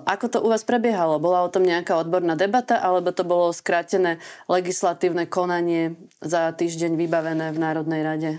[0.05, 1.17] Ako to u vás prebiehalo?
[1.17, 7.49] Bola o tom nejaká odborná debata, alebo to bolo skrátené legislatívne konanie za týždeň vybavené
[7.49, 8.33] v Národnej rade?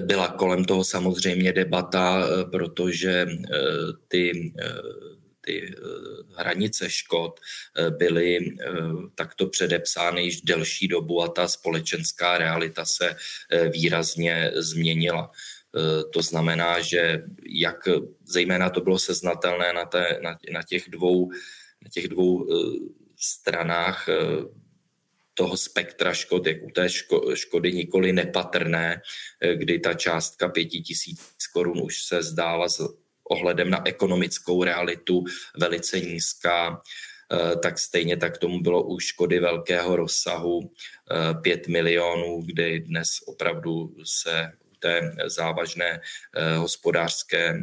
[0.00, 3.26] Byla kolem toho samozřejmě debata, protože
[4.08, 4.52] ty
[5.44, 5.80] ty eh,
[6.36, 8.72] hranice škod eh, byly eh,
[9.14, 13.16] takto předepsány již delší dobu a ta společenská realita se
[13.70, 15.30] výrazně změnila.
[16.12, 17.88] To znamená, že jak
[18.24, 21.30] zejména to bylo seznatelné na, té, na, na těch dvou,
[21.82, 22.48] na těch dvou
[23.16, 24.08] stranách
[25.34, 29.02] toho spektra škod, jak u té ško, škody nikoli nepatrné,
[29.54, 32.68] kdy ta částka pěti tisíc korun už se zdála
[33.30, 35.24] ohledem na ekonomickou realitu
[35.58, 36.80] velice nízká,
[37.32, 40.72] eh, tak stejně tak tomu bylo u škody velkého rozsahu
[41.42, 47.62] 5 eh, milionů, kdy dnes opravdu se té závažné eh, hospodářské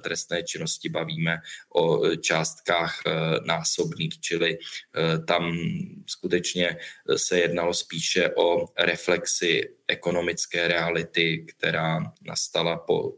[0.00, 1.38] trestné činnosti bavíme
[1.74, 3.02] o částkách
[3.44, 4.58] násobných, čili
[5.26, 5.58] tam
[6.06, 6.76] skutečně
[7.16, 13.12] se jednalo spíše o reflexi ekonomické reality, která nastala po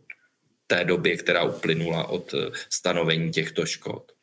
[0.66, 4.14] té době, která uplynula od eh, stanovení těchto škod.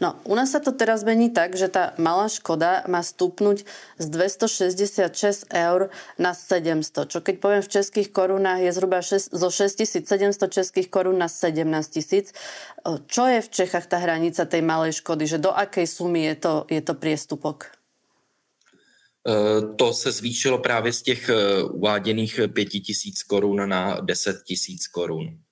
[0.00, 3.66] No, u nás sa to teraz mení tak, že tá malá škoda má stúpnuť
[3.98, 9.48] z 266 eur na 700, čo keď poviem v českých korunách je zhruba 6, zo
[9.50, 12.30] 6700 českých korun na 17 tisíc.
[13.10, 16.54] Čo je v Čechách tá hranica tej malej škody, že do akej sumy je to,
[16.70, 17.74] je to priestupok?
[19.24, 25.43] Eh, to se zvýšilo právě z těch eh, uváděných 5000 korun na 10 000 korun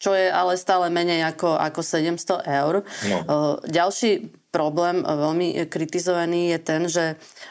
[0.00, 2.80] čo je ale stále menej ako, ako 700 eur.
[3.04, 3.60] No.
[3.68, 7.04] Ďalší problém veľmi kritizovaný je ten, že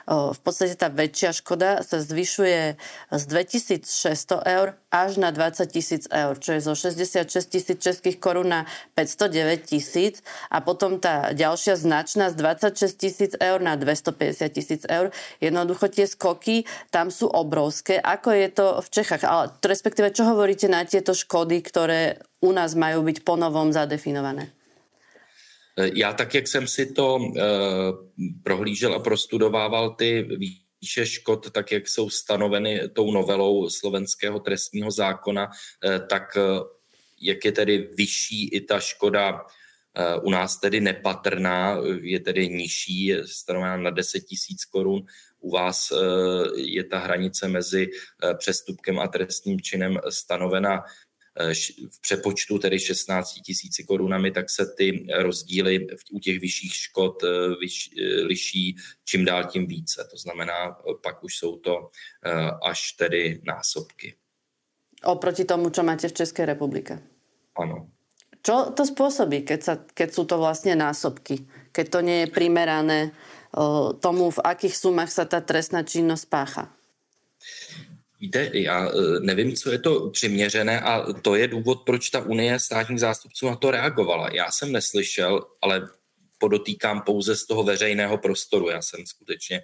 [0.08, 2.76] v podstate tá väčšia škoda sa zvyšuje
[3.16, 8.52] z 2600 eur až na 20 tisíc eur, čo je zo 66 tisíc českých korún
[8.52, 8.68] na
[9.00, 10.20] 509 tisíc
[10.52, 15.16] a potom tá ďalšia značná z 26 tisíc eur na 250 tisíc eur.
[15.40, 17.96] Jednoducho tie skoky tam sú obrovské.
[17.96, 19.24] Ako je to v Čechách?
[19.24, 24.52] Ale respektíve, čo hovoríte na tieto škody, ktoré u nás majú byť ponovom zadefinované?
[25.94, 27.36] Já tak, jak jsem si to uh,
[28.44, 30.28] prohlížel a prostudovával ty
[30.82, 36.68] výše škod, tak jak jsou stanoveny tou novelou slovenského trestního zákona, uh, tak uh,
[37.22, 39.46] jak je tedy vyšší i ta škoda
[40.24, 45.06] u nás tedy nepatrná, je tedy nižší, je stanovená na 10 tisíc korun.
[45.40, 45.94] U vás
[46.56, 47.88] je ta hranice mezi
[48.38, 51.09] přestupkem a trestním činem stanovena Eh,
[51.90, 57.56] v přepočtu tedy 16 tisíci korunami, tak se ty rozdíly u těch vyšších škod eh,
[57.60, 58.76] vyš, eh, liší
[59.06, 60.08] čím dál tím více.
[60.12, 61.90] To znamená, pak už jsou to
[62.64, 64.16] až tedy násobky.
[65.04, 67.00] Oproti tomu, čo máte v České republike.
[67.56, 67.88] Ano.
[68.44, 71.48] Čo to spôsobí, keď, sa, keď sú to vlastne násobky?
[71.72, 73.00] Keď to nie je primerané
[74.00, 76.64] tomu, v akých sumách sa tá trestná činnosť pácha?
[78.20, 82.60] Víte, já e, nevím, co je to přiměřené a to je důvod, proč ta Unie
[82.60, 84.30] státních zástupců na to reagovala.
[84.34, 85.88] Já jsem neslyšel, ale
[86.38, 88.70] podotýkám pouze z toho veřejného prostoru.
[88.70, 89.62] Já jsem skutečně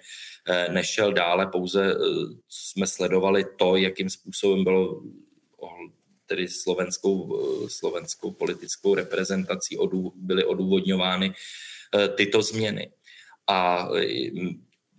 [0.48, 1.96] e, nešel dále, pouze e,
[2.48, 5.02] jsme sledovali to, jakým způsobem bylo
[6.26, 11.34] tedy slovenskou, slovenskou politickou reprezentací odů, byly odůvodňovány
[12.14, 12.90] tyto změny.
[13.48, 13.88] A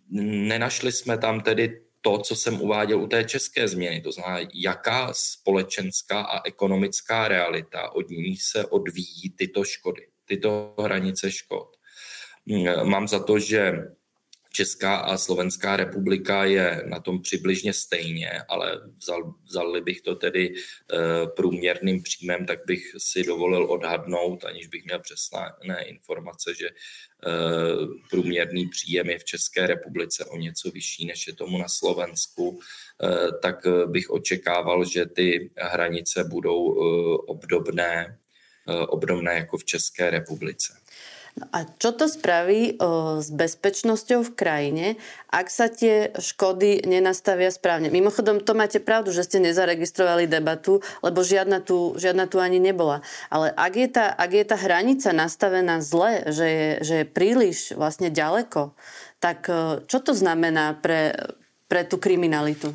[0.10, 5.10] nenašli jsme tam tedy to, co jsem uváděl u té české změny, to znamená, jaká
[5.12, 11.68] společenská a ekonomická realita od ní se odvíjí tyto škody, tyto hranice škod.
[12.48, 13.74] Hmm, mám za to, že
[14.58, 20.54] Česká a Slovenská republika je na tom přibližně stejně, ale vzal, vzal bych to tedy
[20.54, 20.54] e,
[21.28, 26.74] průměrným příjmem, tak bych si dovolil odhadnout, aniž bych měl přesné informace, že e,
[28.10, 33.32] průměrný příjem je v České republice o něco vyšší, než je tomu na Slovensku, e,
[33.42, 36.82] tak bych očekával, že ty hranice budou e,
[37.28, 38.18] obdobné,
[38.68, 40.87] e, obdobné jako v České republice.
[41.38, 44.88] No a čo to spraví o, s bezpečnosťou v krajine,
[45.30, 47.94] ak sa tie škody nenastavia správne?
[47.94, 53.06] Mimochodom, to máte pravdu, že ste nezaregistrovali debatu, lebo žiadna tu, žiadna tu ani nebola.
[53.30, 57.78] Ale ak je, tá, ak je tá hranica nastavená zle, že je, že je príliš
[57.78, 58.74] vlastne ďaleko,
[59.22, 59.46] tak
[59.86, 61.14] čo to znamená pre,
[61.70, 62.74] pre tú kriminalitu?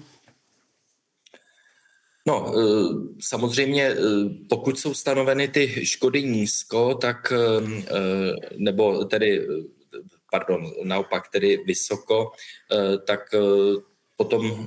[2.27, 3.97] No, eh, samozřejmě, eh,
[4.49, 7.97] pokud jsou stanoveny ty škody nízko, tak eh,
[8.57, 9.47] nebo tedy
[10.31, 12.33] pardon, naopak tedy vysoko,
[13.07, 13.21] tak
[14.17, 14.67] potom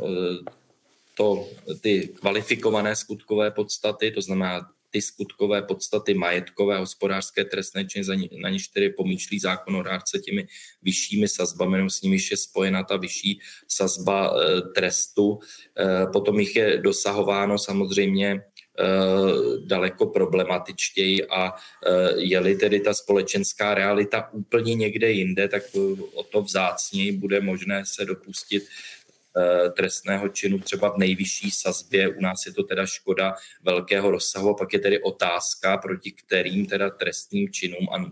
[1.17, 1.47] to,
[1.81, 8.67] ty kvalifikované skutkové podstaty, to znamená ty skutkové podstaty majetkové, hospodářské trestné činy, na níž
[8.67, 10.47] tedy pomýšlí zákonodárce těmi
[10.81, 15.39] vyššími sazbami, nebo s nimiž je spojena ta vyšší sazba e, trestu.
[15.79, 18.41] E, potom jich je dosahováno samozřejmě e,
[19.65, 21.53] daleko problematičtěji a
[22.15, 25.63] je-li tedy ta společenská realita úplně někde jinde, tak
[26.13, 28.94] o to vzácněji bude možné se dopustit Eh,
[29.75, 32.09] trestného činu třeba v nejvyšší sazbě.
[32.09, 34.55] U nás je to teda škoda velkého rozsahu.
[34.55, 38.11] Pak je tedy otázka, proti kterým teda trestným činům a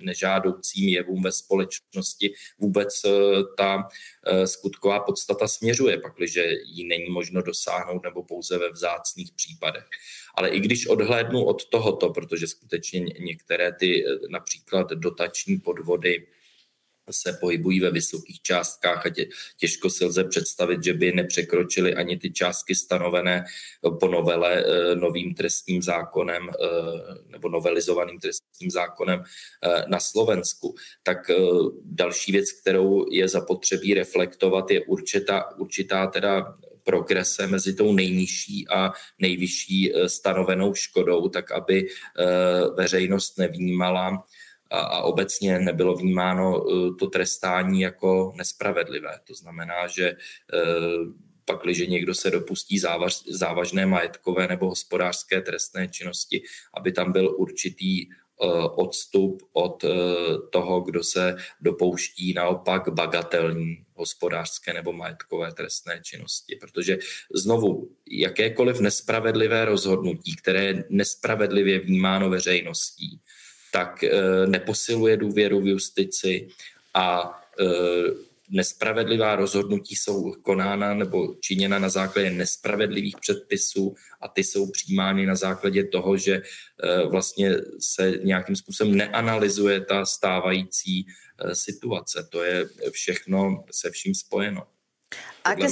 [0.00, 3.10] nežádoucím jevům ve společnosti vůbec eh,
[3.56, 3.88] ta
[4.26, 9.84] eh, skutková podstata směřuje, pakliže ji není možno dosáhnout nebo pouze ve vzácných případech.
[10.34, 16.26] Ale i když odhlédnu od tohoto, protože skutečně některé ty například dotační podvody
[17.10, 19.26] se pohybují ve vysokých částkách a tě,
[19.56, 23.44] těžko si lze představit, že by nepřekročili ani ty částky stanovené
[24.00, 26.66] po novele eh, novým trestním zákonem eh,
[27.28, 30.74] nebo novelizovaným trestním zákonem eh, na Slovensku.
[31.02, 31.30] Tak
[31.84, 38.92] další věc, kterou je zapotřebí reflektovat, je určitá, určitá teda progrese mezi tou nejnižší a
[39.18, 41.86] nejvyšší stanovenou škodou, tak aby
[42.76, 44.24] veřejnost nevnímala
[44.70, 49.20] a, a obecně nebylo vnímáno eh, to trestání jako nespravedlivé.
[49.26, 50.16] To znamená, že eh,
[51.44, 56.42] pak, když někdo se dopustí závaž, závažné majetkové nebo hospodářské trestné činnosti,
[56.74, 58.46] aby tam byl určitý eh,
[58.76, 59.84] odstup od
[60.50, 66.56] toho, kdo se dopouští naopak bagatelní hospodářské nebo majetkové trestné činnosti.
[66.60, 66.98] Protože
[67.34, 73.20] znovu, jakékoliv nespravedlivé rozhodnutí, které je nespravedlivě vnímáno veřejností,
[73.76, 76.48] tak eh, neposiluje důvěru v justici
[76.94, 78.10] a eh,
[78.50, 85.34] nespravedlivá rozhodnutí jsou konána nebo činěna na základě nespravedlivých předpisů a ty jsou přijímány na
[85.34, 91.06] základě toho, že eh, vlastně se nějakým způsobem neanalyzuje ta stávající
[91.52, 92.28] situace.
[92.32, 94.62] To je všechno se vším spojeno.
[95.44, 95.68] Aké,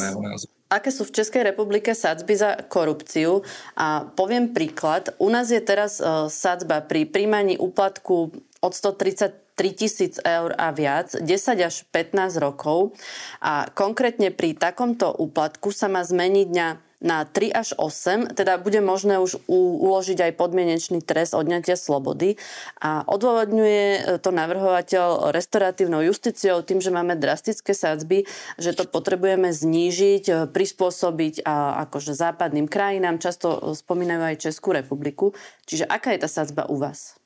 [0.75, 3.47] aké sú v Českej republike sadzby za korupciu.
[3.79, 5.15] A poviem príklad.
[5.23, 11.15] U nás je teraz uh, sadzba pri príjmaní úplatku od 130 tisíc eur a viac,
[11.15, 11.31] 10
[11.63, 12.91] až 15 rokov.
[13.39, 18.81] A konkrétne pri takomto úplatku sa má zmeniť na na 3 až 8, teda bude
[18.81, 22.41] možné už uložiť aj podmienečný trest odňatia slobody
[22.81, 28.25] a odôvodňuje e, to navrhovateľ restauratívnou justíciou tým, že máme drastické sadzby,
[28.57, 35.37] že to potrebujeme znížiť, e, prispôsobiť a akože západným krajinám, často spomínajú aj Českú republiku.
[35.69, 37.21] Čiže aká je ta sadzba u vás?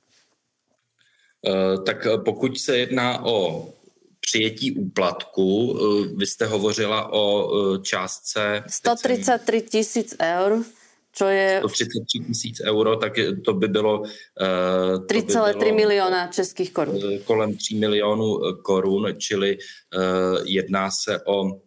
[1.86, 3.68] Tak pokud se jedná o
[4.28, 5.78] přijetí úplatku.
[5.80, 7.24] Eh, vy jste hovořila o
[7.74, 8.62] eh, částce...
[8.68, 10.64] 133 tisíc eur,
[11.12, 11.58] čo je...
[11.58, 13.12] 133 tisíc euro, tak
[13.44, 14.02] to by bylo...
[14.02, 17.00] 3,3 by miliona českých korun.
[17.24, 19.58] Kolem 3 milionů korun, čili
[20.44, 21.60] jedná se o...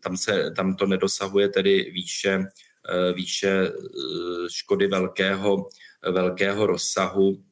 [0.00, 2.44] Tam, se, tam to nedosahuje tedy výše,
[3.14, 3.72] výše
[4.48, 5.66] škody velkého,
[6.12, 7.42] velkého rozsahu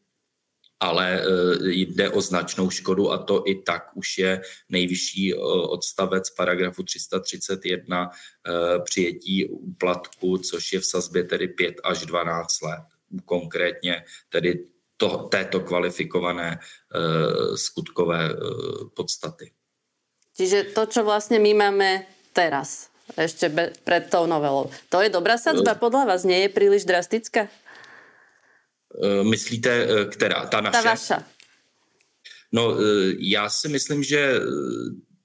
[0.80, 1.24] ale e,
[1.62, 5.36] jde o značnou škodu a to i tak už je nejvyšší e,
[5.68, 8.10] odstavec paragrafu 331 e,
[8.80, 12.84] přijetí úplatku, což je v sazbě tedy 5 až 12 let.
[13.24, 14.64] Konkrétně tedy
[14.96, 16.58] to, této kvalifikované
[17.54, 18.30] skutkové
[18.96, 19.52] podstaty.
[20.36, 25.74] Čiže to, čo vlastně my máme teraz, ešte před tou novelou, to je dobrá sadzba
[25.74, 26.24] podle vás?
[26.24, 27.48] Nie je příliš drastická?
[28.94, 30.46] Eh, myslíte, eh, která?
[30.46, 30.82] Ta naše?
[30.82, 31.22] Ta vaša.
[32.52, 34.40] No, eh, já si myslím, že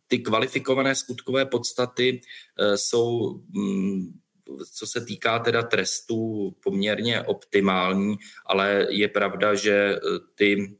[0.07, 2.22] ty kvalifikované skutkové podstaty
[2.76, 4.20] jsou, mm,
[4.74, 9.95] co se týká teda trestů, poměrně optimální, ale je pravda, že
[10.36, 10.78] ty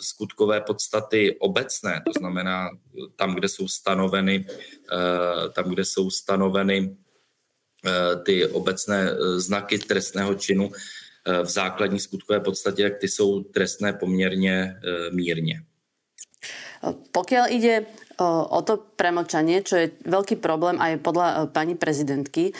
[0.00, 2.70] skutkové podstaty obecné, to znamená
[3.16, 4.46] tam, kde jsou stanoveny,
[5.52, 6.96] tam, kde jsou stanoveny
[8.24, 10.70] ty obecné znaky trestného činu,
[11.26, 15.62] v základní skutkové podstatě, jak ty jsou trestné poměrně eh, mírně.
[16.86, 17.74] Pokiaľ ide
[18.22, 22.54] o to premlčanie, čo je veľký problém aj podľa eh, pani prezidentky,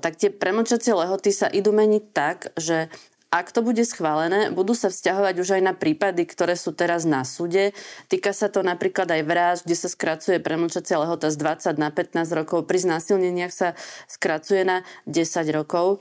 [0.00, 2.92] tak tie premlčacie lehoty sa idú meniť tak, že
[3.30, 7.26] ak to bude schválené, budú sa vzťahovať už aj na prípady, ktoré sú teraz na
[7.26, 7.74] súde.
[8.06, 12.38] Týka sa to napríklad aj vražd, kde sa skracuje premlčacia lehota z 20 na 15
[12.38, 12.70] rokov.
[12.70, 13.68] Pri znásilneniach sa
[14.06, 16.00] skracuje na 10 rokov.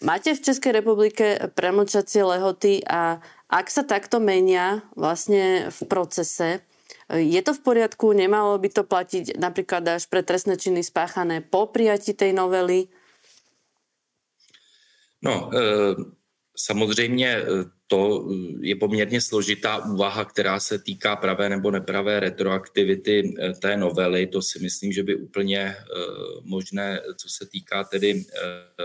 [0.00, 6.66] Máte v Českej republike premlčacie lehoty a Ak sa takto menia vlastne v procese,
[7.06, 8.10] je to v poriadku?
[8.10, 12.90] Nemalo by to platiť napríklad až pre trestné činy spáchané po prijatí tej novely?
[15.22, 15.94] No, e,
[16.56, 17.44] samozřejmě e,
[17.86, 18.28] to
[18.60, 24.26] je poměrně složitá úvaha, která se týká pravé nebo nepravé retroaktivity e, té novely.
[24.26, 25.76] To si myslím, že by úplně
[26.42, 28.24] možné, co se týká tedy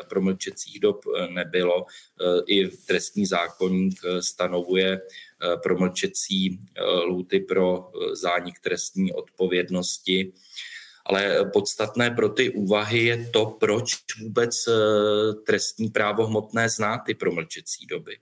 [0.10, 1.86] promlčecích dob, nebylo.
[2.48, 5.02] I trestní zákonník stanovuje
[5.64, 6.60] promlčecí
[7.08, 10.34] lhuty pro zánik trestní odpovědnosti
[11.12, 14.74] ale podstatné pro ty úvahy je to, proč vůbec eh,
[15.46, 18.18] trestní právo hmotné zná ty promlčecí doby.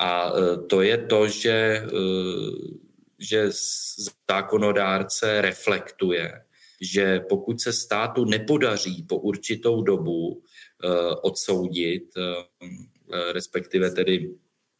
[0.00, 1.90] A eh, to je to, že, eh,
[3.18, 3.50] že
[4.30, 6.32] zákonodárce reflektuje,
[6.80, 10.42] že pokud se státu nepodaří po určitou dobu
[11.22, 12.14] odsoudit,
[13.32, 14.30] respektive tedy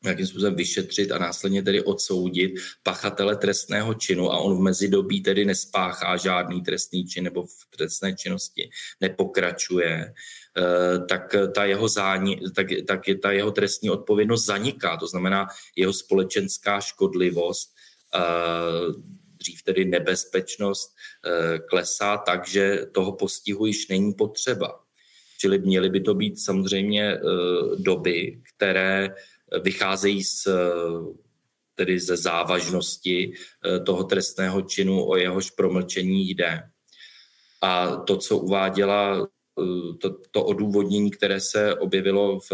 [0.04, 5.44] nějakým způsobem vyšetřit a následně tedy odsoudit pachatele trestného činu a on v mezidobí tedy
[5.44, 8.70] nespáchá žádný trestný čin nebo v trestné činnosti
[9.00, 10.14] nepokračuje,
[10.56, 14.96] eh, tak ta jeho, záni, tak, tak je ta jeho trestní odpovědnost zaniká.
[14.96, 15.46] To znamená,
[15.76, 17.74] jeho společenská škodlivost
[18.14, 18.18] eh,
[19.38, 20.94] dřív tedy nebezpečnost
[21.26, 24.80] eh, klesá tak, že toho postihu již není potřeba.
[25.40, 27.18] Čili měly by to být samozřejmě
[27.78, 29.14] doby, které
[29.62, 30.48] vycházejí z,
[31.78, 36.62] tedy ze závažnosti eh, toho trestného činu, o jehož promlčení jde.
[37.62, 42.52] A to, co uváděla eh, to, to odůvodnění, které se objevilo v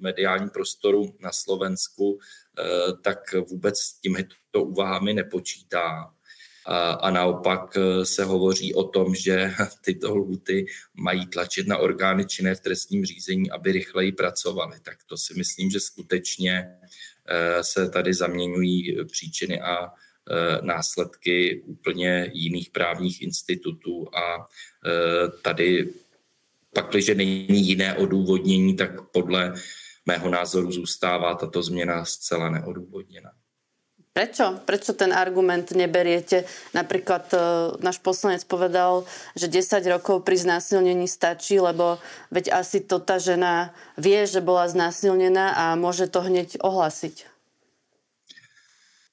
[0.00, 3.18] mediálním prostoru na Slovensku, eh, tak
[3.50, 6.14] vůbec s těmito úvahami nepočítá.
[6.70, 9.52] A, naopak se hovoří o tom, že
[9.84, 14.80] tyto lhuty mají tlačit na orgány činné v trestním řízení, aby rychleji pracovali.
[14.82, 16.78] Tak to si myslím, že skutečně
[17.60, 19.92] se tady zaměňují příčiny a
[20.62, 24.46] následky úplně jiných právních institutů a
[25.42, 25.88] tady
[26.74, 29.54] pak, když není jiné odůvodnění, tak podle
[30.06, 33.30] mého názoru zůstává tato změna zcela neodůvodněná.
[34.18, 34.58] Prečo?
[34.66, 36.42] Prečo ten argument neberiete?
[36.74, 37.40] Napríklad uh,
[37.78, 39.06] náš poslanec povedal,
[39.38, 42.02] že 10 rokov pri znásilnení stačí, lebo
[42.34, 47.30] veď asi to tá žena vie, že bola znásilnená a môže to hneď ohlasiť.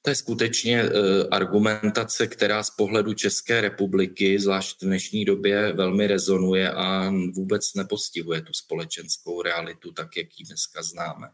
[0.02, 0.90] To je skutečně uh,
[1.30, 8.42] argumentace, která z pohledu České republiky, zvlášť v dnešní době, velmi rezonuje a vůbec nepostihuje
[8.42, 11.30] tu společenskou realitu, tak jak ji dneska známe.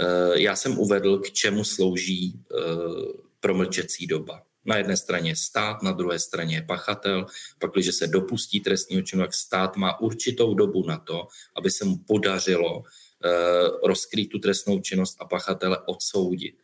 [0.00, 2.56] Eh, já jsem uvedl, k čemu slouží eh,
[3.40, 4.42] promlčecí doba.
[4.64, 7.26] Na jedné straně stát, na druhé straně je pachatel.
[7.58, 11.84] Pak, když se dopustí trestního činu, tak stát má určitou dobu na to, aby se
[11.84, 13.30] mu podařilo eh,
[13.82, 16.54] rozkrýt tu trestnou činnost a pachatele odsoudit.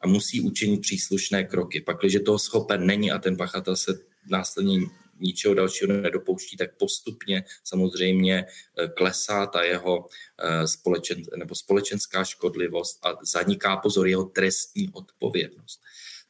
[0.00, 1.80] A musí učinit příslušné kroky.
[1.80, 3.98] Pak, když toho schopen není a ten pachatel se
[4.30, 4.80] následně
[5.18, 8.46] ničeho dalšího nedopouští, tak postupně samozřejmě
[8.78, 10.06] eh, klesá ta jeho
[10.38, 15.80] eh, společen, nebo společenská škodlivost a zaniká pozor jeho trestní odpovědnost.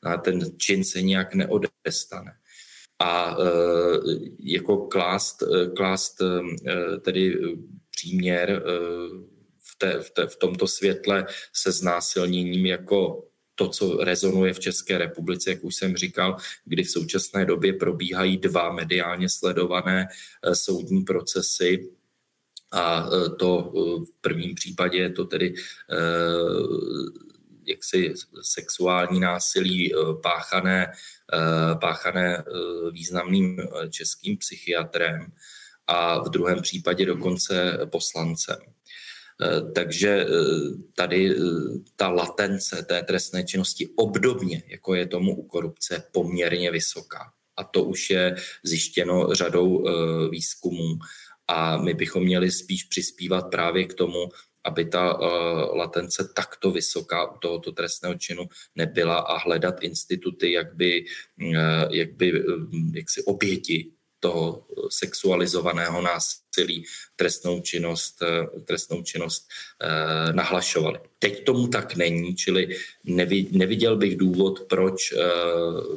[0.03, 2.33] A ten čin se nějak neodestane.
[2.99, 3.45] A eh,
[4.39, 5.43] jako klást,
[5.77, 6.23] klást
[7.01, 7.39] tedy
[7.91, 8.63] příměr
[9.59, 13.25] v, té, v, té, v tomto světle se znásilněním jako
[13.55, 18.37] to, co rezonuje v České republice, jak už jsem říkal, kdy v současné době probíhají
[18.37, 20.09] dva mediálně sledované
[20.43, 21.91] eh, soudní procesy
[22.73, 25.55] a eh, to eh, v prvním případě je to tedy
[27.67, 29.93] jaksi sexuální násilí
[30.23, 30.93] páchané,
[31.81, 32.45] páchané
[32.93, 33.57] významným
[33.91, 35.33] českým psychiatrem
[35.87, 38.74] a v druhém případě dokonce poslancem.
[39.43, 40.27] Eh, takže eh,
[40.95, 41.41] tady eh,
[41.97, 47.33] ta latence té trestné činnosti obdobně, jako je tomu u korupce, poměrně vysoká.
[47.57, 49.85] A to už je zjištěno řadou
[50.31, 50.99] výzkumů.
[51.49, 54.29] A my bychom měli spíš přispívat právě k tomu,
[54.65, 55.19] aby ta
[55.75, 61.05] latence takto vysoká u tohoto trestného činu nebyla a hledat instituty, jak by,
[61.91, 62.45] jak by
[62.95, 63.93] jak si oběti
[64.25, 66.85] toho sexualizovaného násilí
[67.17, 70.99] trestnou činnost, eh, trestnou činnost eh, nahlašovali.
[71.19, 72.69] Teď tomu tak není, čili
[73.53, 75.21] neviděl bych důvod, proč, eh,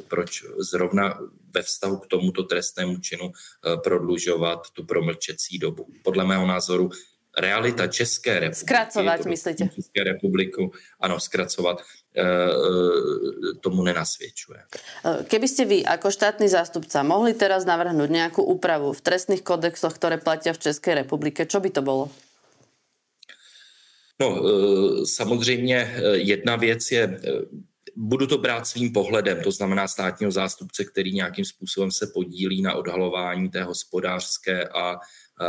[0.08, 1.18] proč zrovna
[1.54, 3.32] ve vztahu k tomuto trestnému činu
[3.84, 5.88] prodlužovat tu promlčecí dobu.
[6.04, 6.90] Podle mého názoru
[7.38, 8.60] realita České republiky.
[8.60, 9.68] Zkracovat, myslíte?
[9.74, 12.07] České republiku, ano, zkracovat, eh, eh,
[13.60, 14.58] tomu nenasvědčuje.
[14.58, 19.94] Eh, keby ste vy ako štátny zástupca mohli teraz navrhnúť nejakú úpravu v trestných kodexoch,
[19.94, 22.10] ktoré platia v Českej republike, čo by to bolo?
[24.20, 24.42] No,
[25.04, 27.20] samozřejmě jedna věc je,
[27.96, 32.74] budu to brát svým pohledem, to znamená státního zástupce, který nějakým způsobem se podílí na
[32.74, 34.98] odhalování té hospodářské a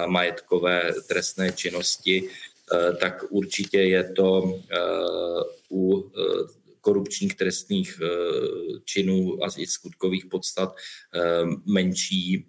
[0.05, 2.30] majetkové trestné činnosti,
[2.99, 4.59] tak určitě je to
[5.72, 6.11] u
[6.82, 8.02] korupčních trestných
[8.86, 10.76] činů a skutkových podstat
[11.66, 12.46] menší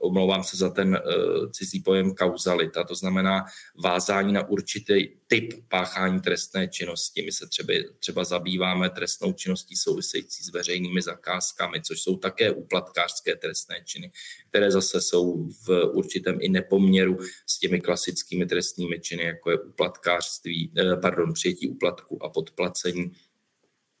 [0.00, 3.44] omlouvám se za ten uh, cizí pojem kauzalita, to znamená
[3.84, 7.22] vázání na určitý typ páchání trestné činnosti.
[7.22, 13.36] My se třeba, třeba zabýváme trestnou činností související s veřejnými zakázkami, což jsou také úplatkářské
[13.36, 14.12] trestné činy,
[14.48, 20.72] které zase jsou v určitém i nepoměru s těmi klasickými trestnými činy, jako je úplatkářství,
[20.78, 23.12] eh, pardon, přijetí úplatku a podplacení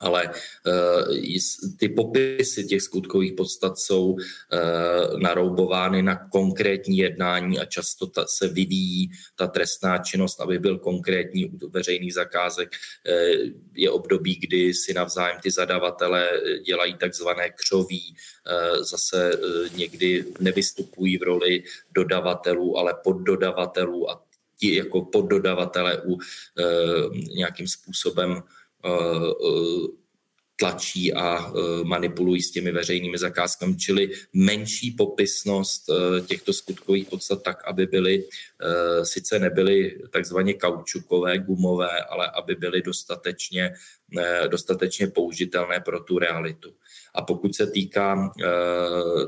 [0.00, 1.14] ale uh,
[1.76, 4.18] ty popisy těch skutkových podstat jsou uh,
[5.20, 11.46] naroubovány na konkrétní jednání a často ta, se vyvíjí ta trestná činnost, aby byl konkrétní
[11.46, 12.68] u veřejných zakázek.
[12.68, 16.30] Uh, je období, kdy si navzájem ty zadavatele
[16.66, 18.16] dělají takzvané křoví,
[18.80, 19.30] zase
[19.76, 24.24] někdy nevystupují v roli dodavatelů, ale poddodavatelů a
[24.56, 26.18] ti jako poddodavatele u
[27.34, 28.42] nějakým způsobem
[30.60, 35.90] tlačí a eh, manipulují s těmi veřejnými zakázkami, čili menší popisnost
[36.26, 38.24] těchto skutkových podstat tak, aby byly,
[39.02, 43.74] sice nebyly takzvaně kaučukové, gumové, ale aby byly dostatečně,
[44.48, 46.74] dostatečně použitelné pro tu realitu.
[47.14, 48.32] A pokud se týká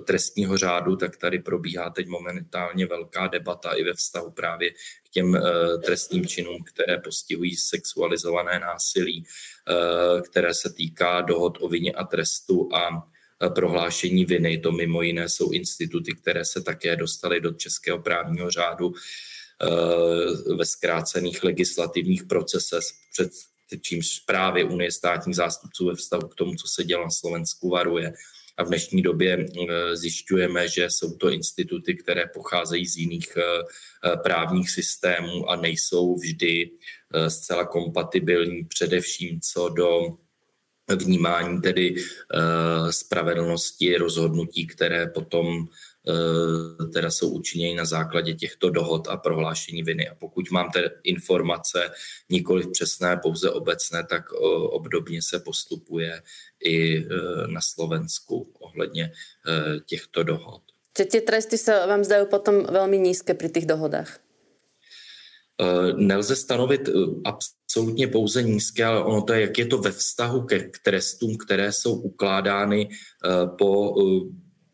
[0.04, 4.70] trestního řádu, tak tady probíhá teď momentálně velká debata i ve vztahu právě
[5.10, 11.92] těm eh, trestním činům, které postihují sexualizované násilí, eh, které se týká dohod o vině
[11.92, 12.88] a trestu a
[13.42, 14.58] eh, prohlášení viny.
[14.58, 18.94] To mimo jiné jsou instituty, které se také dostaly do českého právního řádu
[20.56, 23.30] ve zkrácených legislativních procesech, před
[23.78, 28.12] čímž právě Unie státních zástupců ve vztahu k tomu, co se dělá na Slovensku, varuje.
[28.56, 33.42] A v dnešní době eh, zjišťujeme, že jsou to instituty, které pocházejí z jiných eh,
[33.42, 36.70] eh, právních systémů a nejsou vždy
[37.28, 40.00] zcela kompatibilní, především co do
[40.96, 41.94] vnímání tedy
[42.90, 45.68] spravedlnosti rozhodnutí, které potom
[46.92, 50.08] teda jsou učiněny na základě těchto dohod a prohlášení viny.
[50.08, 51.90] A pokud mám ty informace
[52.28, 54.36] nikoli přesné, pouze obecné, tak eh,
[54.70, 56.22] obdobně se postupuje
[56.64, 57.06] i eh,
[57.46, 59.12] na Slovensku ohledně
[59.84, 60.62] těchto dohod.
[60.92, 64.18] Ty tresty se vám zdají potom velmi nízké při těch dohodách?
[65.96, 66.88] Nelze stanovit
[67.24, 71.36] absolutně pouze nízké, ale ono to je, jak je to ve vztahu ke, k trestům,
[71.36, 72.88] které jsou ukládány
[73.58, 73.94] po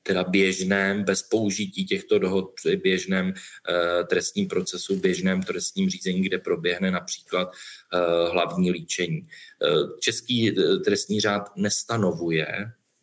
[0.06, 6.38] teda běžném, bez použití těchto dohod při běžném eh, trestním procesu, běžném trestním řízení, kde
[6.38, 7.98] proběhne například eh,
[8.30, 9.28] hlavní líčení.
[9.62, 12.46] Eh, český trestní řád nestanovuje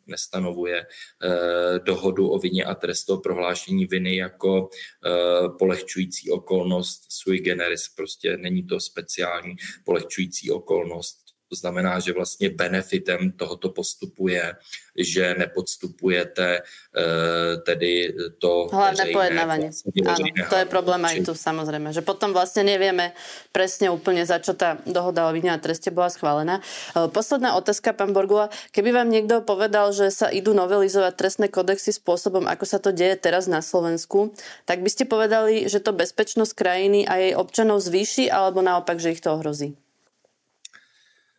[0.08, 4.68] nestanovuje eh, dohodu o vině a trestu prohlášení viny jako
[5.06, 7.90] eh, polehčující okolnost sui generis.
[7.90, 11.23] Prostě není to speciální polehčující okolnost
[11.54, 14.56] to znamená, že vlastně benefitem tohoto postupu je,
[14.98, 19.70] že nepodstupujete uh, tedy to Hlavné pojednávání.
[20.06, 23.14] Áno, to je problém aj tu samozrejme, že potom vlastne nevieme
[23.54, 26.58] presne úplne za čo tá dohoda o vine a treste bola schválená.
[26.58, 28.50] Eh, posledná otázka, pán Borgula.
[28.74, 33.14] Keby vám niekto povedal, že sa idú novelizovať trestné kodexy spôsobom, ako sa to deje
[33.18, 34.34] teraz na Slovensku,
[34.66, 39.14] tak by ste povedali, že to bezpečnosť krajiny a jej občanov zvýši, alebo naopak, že
[39.14, 39.78] ich to ohrozí?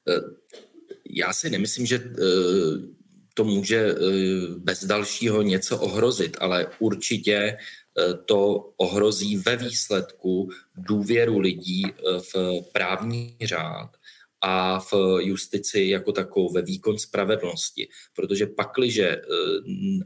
[0.09, 0.21] Eh,
[1.11, 2.23] já si nemyslím, že eh,
[3.35, 3.95] to může eh,
[4.59, 7.57] bez dalšího něco ohrozit, ale určitě
[8.25, 11.83] to ohrozí ve výsledku důvěru lidí
[12.33, 13.91] v právní řád
[14.47, 17.89] a v justici jako takovou, ve výkon spravedlnosti.
[18.17, 19.23] Protože pakliže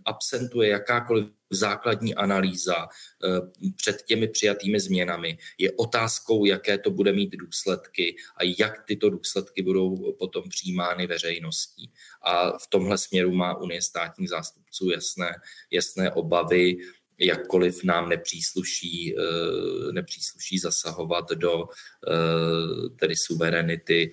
[0.04, 3.40] absentuje jakákoliv základní analýza eh,
[3.76, 5.38] před těmi přijatými změnami.
[5.58, 11.90] Je otázkou, jaké to bude mít důsledky a jak tyto důsledky budou potom přijímány veřejností.
[12.22, 15.34] A v tomhle směru má Unie státních zástupců jasné,
[15.70, 16.76] jasné obavy,
[17.18, 24.12] jakkoliv nám nepřísluší, eh, nepřísluší zasahovat do eh, tedy suverenity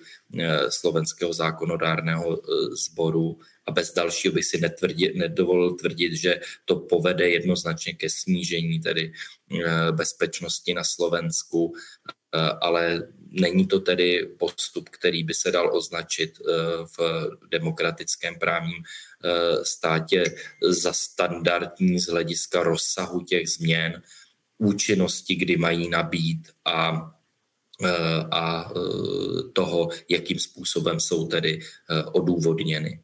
[0.70, 2.40] slovenského zákonodárného
[2.72, 8.80] sboru a bez dalšího bych si netvrdit, nedovolil tvrdit, že to povede jednoznačně ke snížení
[8.80, 11.72] tedy eh, bezpečnosti na Slovensku,
[12.34, 16.52] eh, ale není to tedy postup, který by se dal označit eh,
[16.98, 18.82] v demokratickém právním
[19.62, 20.24] státě
[20.62, 24.02] za standardní z hlediska rozsahu těch změn,
[24.58, 27.12] účinnosti, kdy mají nabít a
[28.30, 28.72] a
[29.52, 31.60] toho, jakým způsobem jsou tedy
[32.12, 33.00] odůvodněny.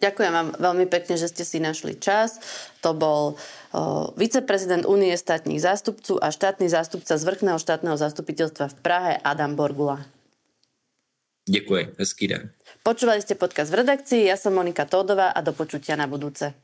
[0.00, 2.40] Ďakujem vám veľmi pekne, že ste si našli čas.
[2.80, 3.36] To bol o,
[4.16, 10.00] viceprezident Únie štátnych zástupců a štátny zástupca z vrchného štátneho zastupiteľstva v Prahe Adam Borgula.
[11.44, 12.50] Děkuji, hezký den.
[12.80, 16.56] Počúvali ste podcast v redakcii, ja som Monika Tódová a do počutia na budúce.